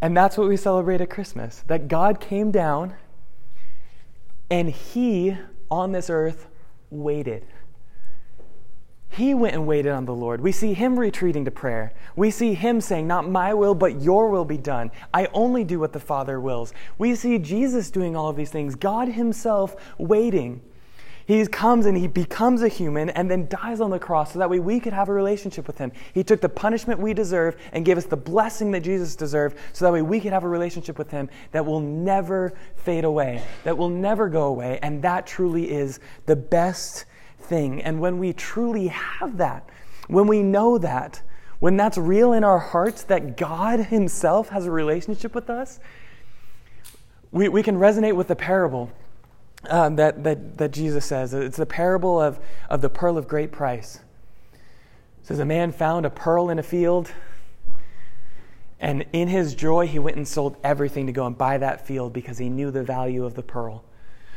and 0.00 0.16
that's 0.16 0.36
what 0.36 0.48
we 0.48 0.56
celebrate 0.56 1.00
at 1.00 1.10
Christmas. 1.10 1.62
That 1.68 1.88
God 1.88 2.20
came 2.20 2.50
down, 2.50 2.94
and 4.50 4.68
He, 4.68 5.36
on 5.70 5.92
this 5.92 6.10
earth, 6.10 6.48
waited. 6.90 7.46
He 9.12 9.34
went 9.34 9.54
and 9.54 9.66
waited 9.66 9.92
on 9.92 10.06
the 10.06 10.14
Lord. 10.14 10.40
We 10.40 10.52
see 10.52 10.72
him 10.72 10.98
retreating 10.98 11.44
to 11.44 11.50
prayer. 11.50 11.92
We 12.16 12.30
see 12.30 12.54
him 12.54 12.80
saying, 12.80 13.06
Not 13.06 13.28
my 13.28 13.52
will, 13.52 13.74
but 13.74 14.00
your 14.00 14.30
will 14.30 14.46
be 14.46 14.56
done. 14.56 14.90
I 15.12 15.28
only 15.34 15.64
do 15.64 15.78
what 15.78 15.92
the 15.92 16.00
Father 16.00 16.40
wills. 16.40 16.72
We 16.96 17.14
see 17.14 17.38
Jesus 17.38 17.90
doing 17.90 18.16
all 18.16 18.30
of 18.30 18.36
these 18.36 18.48
things, 18.48 18.74
God 18.74 19.08
himself 19.08 19.76
waiting. 19.98 20.62
He 21.32 21.46
comes 21.46 21.86
and 21.86 21.96
he 21.96 22.08
becomes 22.08 22.60
a 22.60 22.68
human 22.68 23.08
and 23.08 23.30
then 23.30 23.48
dies 23.48 23.80
on 23.80 23.88
the 23.88 23.98
cross 23.98 24.34
so 24.34 24.38
that 24.38 24.50
way 24.50 24.60
we 24.60 24.78
could 24.78 24.92
have 24.92 25.08
a 25.08 25.14
relationship 25.14 25.66
with 25.66 25.78
him. 25.78 25.90
He 26.12 26.22
took 26.22 26.42
the 26.42 26.48
punishment 26.50 27.00
we 27.00 27.14
deserve 27.14 27.56
and 27.72 27.86
gave 27.86 27.96
us 27.96 28.04
the 28.04 28.18
blessing 28.18 28.70
that 28.72 28.80
Jesus 28.80 29.16
deserved 29.16 29.56
so 29.72 29.86
that 29.86 29.92
way 29.92 30.02
we 30.02 30.20
could 30.20 30.34
have 30.34 30.44
a 30.44 30.48
relationship 30.48 30.98
with 30.98 31.10
him 31.10 31.30
that 31.52 31.64
will 31.64 31.80
never 31.80 32.52
fade 32.76 33.04
away, 33.04 33.42
that 33.64 33.78
will 33.78 33.88
never 33.88 34.28
go 34.28 34.42
away. 34.42 34.78
And 34.82 35.00
that 35.04 35.26
truly 35.26 35.70
is 35.70 36.00
the 36.26 36.36
best 36.36 37.06
thing. 37.38 37.80
And 37.80 37.98
when 37.98 38.18
we 38.18 38.34
truly 38.34 38.88
have 38.88 39.38
that, 39.38 39.66
when 40.08 40.26
we 40.26 40.42
know 40.42 40.76
that, 40.76 41.22
when 41.60 41.78
that's 41.78 41.96
real 41.96 42.34
in 42.34 42.44
our 42.44 42.58
hearts 42.58 43.04
that 43.04 43.38
God 43.38 43.80
Himself 43.80 44.50
has 44.50 44.66
a 44.66 44.70
relationship 44.70 45.34
with 45.34 45.48
us, 45.48 45.80
we, 47.30 47.48
we 47.48 47.62
can 47.62 47.78
resonate 47.78 48.16
with 48.16 48.28
the 48.28 48.36
parable 48.36 48.92
um, 49.68 49.96
that, 49.96 50.24
that, 50.24 50.58
that 50.58 50.72
Jesus 50.72 51.04
says. 51.04 51.34
It's 51.34 51.56
the 51.56 51.66
parable 51.66 52.20
of, 52.20 52.40
of 52.68 52.80
the 52.80 52.88
pearl 52.88 53.18
of 53.18 53.28
great 53.28 53.52
price. 53.52 54.00
It 55.22 55.26
says, 55.26 55.38
A 55.38 55.44
man 55.44 55.72
found 55.72 56.06
a 56.06 56.10
pearl 56.10 56.50
in 56.50 56.58
a 56.58 56.62
field, 56.62 57.12
and 58.80 59.04
in 59.12 59.28
his 59.28 59.54
joy, 59.54 59.86
he 59.86 59.98
went 59.98 60.16
and 60.16 60.26
sold 60.26 60.56
everything 60.64 61.06
to 61.06 61.12
go 61.12 61.26
and 61.26 61.38
buy 61.38 61.58
that 61.58 61.86
field 61.86 62.12
because 62.12 62.38
he 62.38 62.48
knew 62.48 62.70
the 62.70 62.82
value 62.82 63.24
of 63.24 63.34
the 63.34 63.42
pearl. 63.42 63.84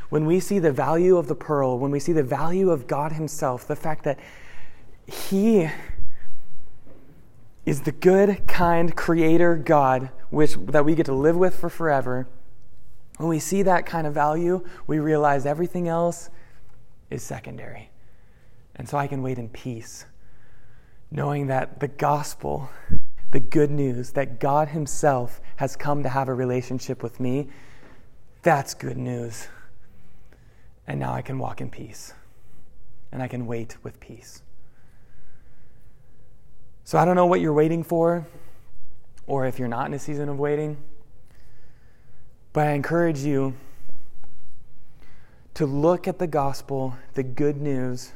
When 0.10 0.26
we 0.26 0.40
see 0.40 0.60
the 0.60 0.72
value 0.72 1.18
of 1.18 1.28
the 1.28 1.36
pearl, 1.36 1.80
when 1.80 1.92
we 1.92 2.00
see 2.00 2.14
the 2.14 2.24
value 2.24 2.70
of 2.70 2.88
God 2.88 3.14
Himself, 3.14 3.68
the 3.68 3.76
fact 3.76 4.04
that 4.04 4.20
He 5.08 5.70
is 7.66 7.82
the 7.82 7.92
good, 7.92 8.48
kind 8.48 8.96
creator 8.96 9.56
God 9.56 10.12
which, 10.30 10.54
that 10.68 10.86
we 10.86 10.96
get 10.96 11.08
to 11.08 11.14
live 11.14 11.36
with 11.36 11.56
for 11.56 11.70
forever, 11.70 12.28
when 13.18 13.30
we 13.30 13.40
see 13.40 13.62
that 13.64 13.86
kind 13.86 14.06
of 14.06 14.14
value, 14.14 14.66
we 14.88 15.00
realize 15.00 15.46
everything 15.46 15.88
else 15.88 16.30
is 17.10 17.24
secondary. 17.24 17.90
And 18.76 18.88
so 18.88 18.98
I 18.98 19.08
can 19.08 19.22
wait 19.22 19.38
in 19.38 19.48
peace, 19.50 20.06
knowing 21.12 21.48
that 21.48 21.80
the 21.80 21.88
gospel, 21.88 22.70
the 23.32 23.40
good 23.40 23.72
news 23.72 24.12
that 24.12 24.40
God 24.40 24.68
Himself 24.70 25.40
has 25.56 25.76
come 25.76 26.04
to 26.04 26.10
have 26.10 26.28
a 26.28 26.34
relationship 26.34 27.02
with 27.02 27.20
me, 27.20 27.48
that's 28.42 28.74
good 28.74 28.98
news. 28.98 29.48
And 30.88 31.00
now 31.00 31.14
I 31.14 31.22
can 31.22 31.40
walk 31.40 31.62
in 31.62 31.70
peace. 31.70 32.14
And 33.12 33.24
I 33.24 33.28
can 33.30 33.48
wait 33.48 33.78
with 33.82 34.00
peace. 34.02 34.42
So 36.84 36.98
I 36.98 37.06
don't 37.06 37.16
know 37.16 37.26
what 37.26 37.40
you're 37.40 37.54
waiting 37.54 37.84
for, 37.84 38.28
or 39.26 39.48
if 39.48 39.58
you're 39.58 39.70
not 39.70 39.88
in 39.88 39.94
a 39.94 40.00
season 40.00 40.28
of 40.28 40.38
waiting, 40.38 40.78
but 42.56 42.68
I 42.68 42.72
encourage 42.72 43.20
you 43.20 43.54
to 45.56 45.66
look 45.66 46.08
at 46.08 46.20
the 46.20 46.26
gospel, 46.26 46.96
the 47.14 47.22
good 47.22 47.60
news 47.60 48.14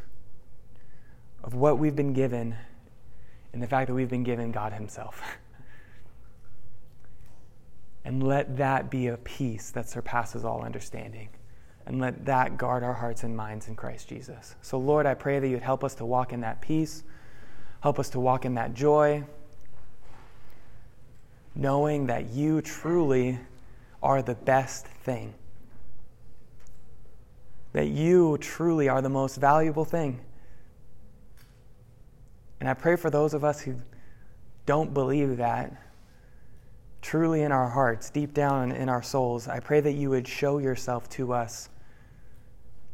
of 1.43 1.55
what 1.55 1.77
we've 1.77 1.95
been 1.95 2.13
given, 2.13 2.55
and 3.51 3.61
the 3.61 3.67
fact 3.67 3.89
that 3.89 3.93
we've 3.93 4.09
been 4.09 4.23
given 4.23 4.53
God 4.53 4.71
Himself. 4.71 5.21
and 8.05 8.23
let 8.23 8.55
that 8.55 8.89
be 8.89 9.07
a 9.07 9.17
peace 9.17 9.71
that 9.71 9.89
surpasses 9.89 10.45
all 10.45 10.63
understanding 10.63 11.27
and 11.85 11.99
let 11.99 12.23
that 12.25 12.57
guard 12.57 12.81
our 12.81 12.93
hearts 12.93 13.23
and 13.23 13.35
minds 13.35 13.67
in 13.67 13.75
Christ 13.75 14.07
Jesus. 14.07 14.55
So, 14.61 14.77
Lord, 14.77 15.05
I 15.05 15.15
pray 15.15 15.39
that 15.39 15.49
you'd 15.49 15.61
help 15.61 15.83
us 15.83 15.95
to 15.95 16.05
walk 16.05 16.31
in 16.31 16.39
that 16.41 16.61
peace, 16.61 17.03
help 17.81 17.99
us 17.99 18.07
to 18.11 18.21
walk 18.21 18.45
in 18.45 18.53
that 18.53 18.73
joy, 18.73 19.21
knowing 21.55 22.07
that 22.07 22.29
you 22.29 22.61
truly 22.61 23.37
are 24.01 24.21
the 24.21 24.35
best 24.35 24.87
thing, 24.87 25.33
that 27.73 27.87
you 27.87 28.37
truly 28.39 28.89
are 28.89 29.01
the 29.01 29.09
most 29.09 29.37
valuable 29.37 29.85
thing. 29.85 30.21
And 32.59 32.67
I 32.67 32.73
pray 32.73 32.95
for 32.95 33.09
those 33.09 33.33
of 33.33 33.43
us 33.43 33.61
who 33.61 33.75
don't 34.65 34.93
believe 34.93 35.37
that 35.37 35.73
truly 37.01 37.43
in 37.43 37.51
our 37.51 37.69
hearts, 37.69 38.09
deep 38.09 38.33
down 38.33 38.71
in 38.71 38.89
our 38.89 39.01
souls, 39.01 39.47
I 39.47 39.59
pray 39.59 39.79
that 39.81 39.93
you 39.93 40.09
would 40.09 40.27
show 40.27 40.57
yourself 40.57 41.09
to 41.11 41.33
us 41.33 41.69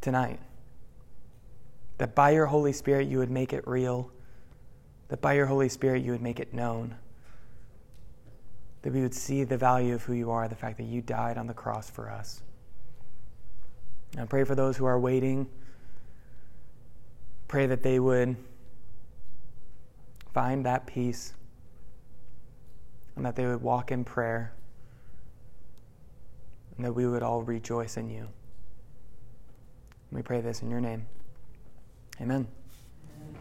tonight. 0.01 0.39
That 1.97 2.13
by 2.13 2.31
your 2.31 2.45
Holy 2.45 2.73
Spirit 2.73 3.07
you 3.07 3.17
would 3.17 3.31
make 3.31 3.53
it 3.53 3.67
real. 3.67 4.11
That 5.07 5.21
by 5.21 5.33
your 5.33 5.47
Holy 5.47 5.69
Spirit 5.69 6.03
you 6.03 6.11
would 6.11 6.21
make 6.21 6.39
it 6.39 6.53
known. 6.53 6.95
That 8.85 8.93
we 8.93 9.01
would 9.01 9.15
see 9.15 9.43
the 9.43 9.57
value 9.57 9.95
of 9.95 10.03
who 10.03 10.13
you 10.13 10.29
are, 10.29 10.47
the 10.47 10.55
fact 10.55 10.77
that 10.77 10.83
you 10.83 11.01
died 11.01 11.39
on 11.39 11.47
the 11.47 11.55
cross 11.55 11.89
for 11.89 12.07
us. 12.07 12.43
And 14.11 14.21
I 14.21 14.25
pray 14.25 14.43
for 14.43 14.53
those 14.53 14.77
who 14.77 14.85
are 14.85 14.99
waiting. 14.99 15.47
Pray 17.47 17.65
that 17.65 17.81
they 17.81 17.99
would 17.99 18.35
find 20.35 20.67
that 20.67 20.85
peace 20.85 21.33
and 23.15 23.25
that 23.25 23.35
they 23.35 23.47
would 23.47 23.63
walk 23.63 23.91
in 23.91 24.03
prayer 24.03 24.53
and 26.77 26.85
that 26.85 26.93
we 26.93 27.07
would 27.07 27.23
all 27.23 27.41
rejoice 27.41 27.97
in 27.97 28.07
you. 28.11 28.27
We 30.11 30.21
pray 30.21 30.41
this 30.41 30.61
in 30.61 30.69
your 30.69 30.79
name. 30.79 31.07
Amen. 32.21 32.47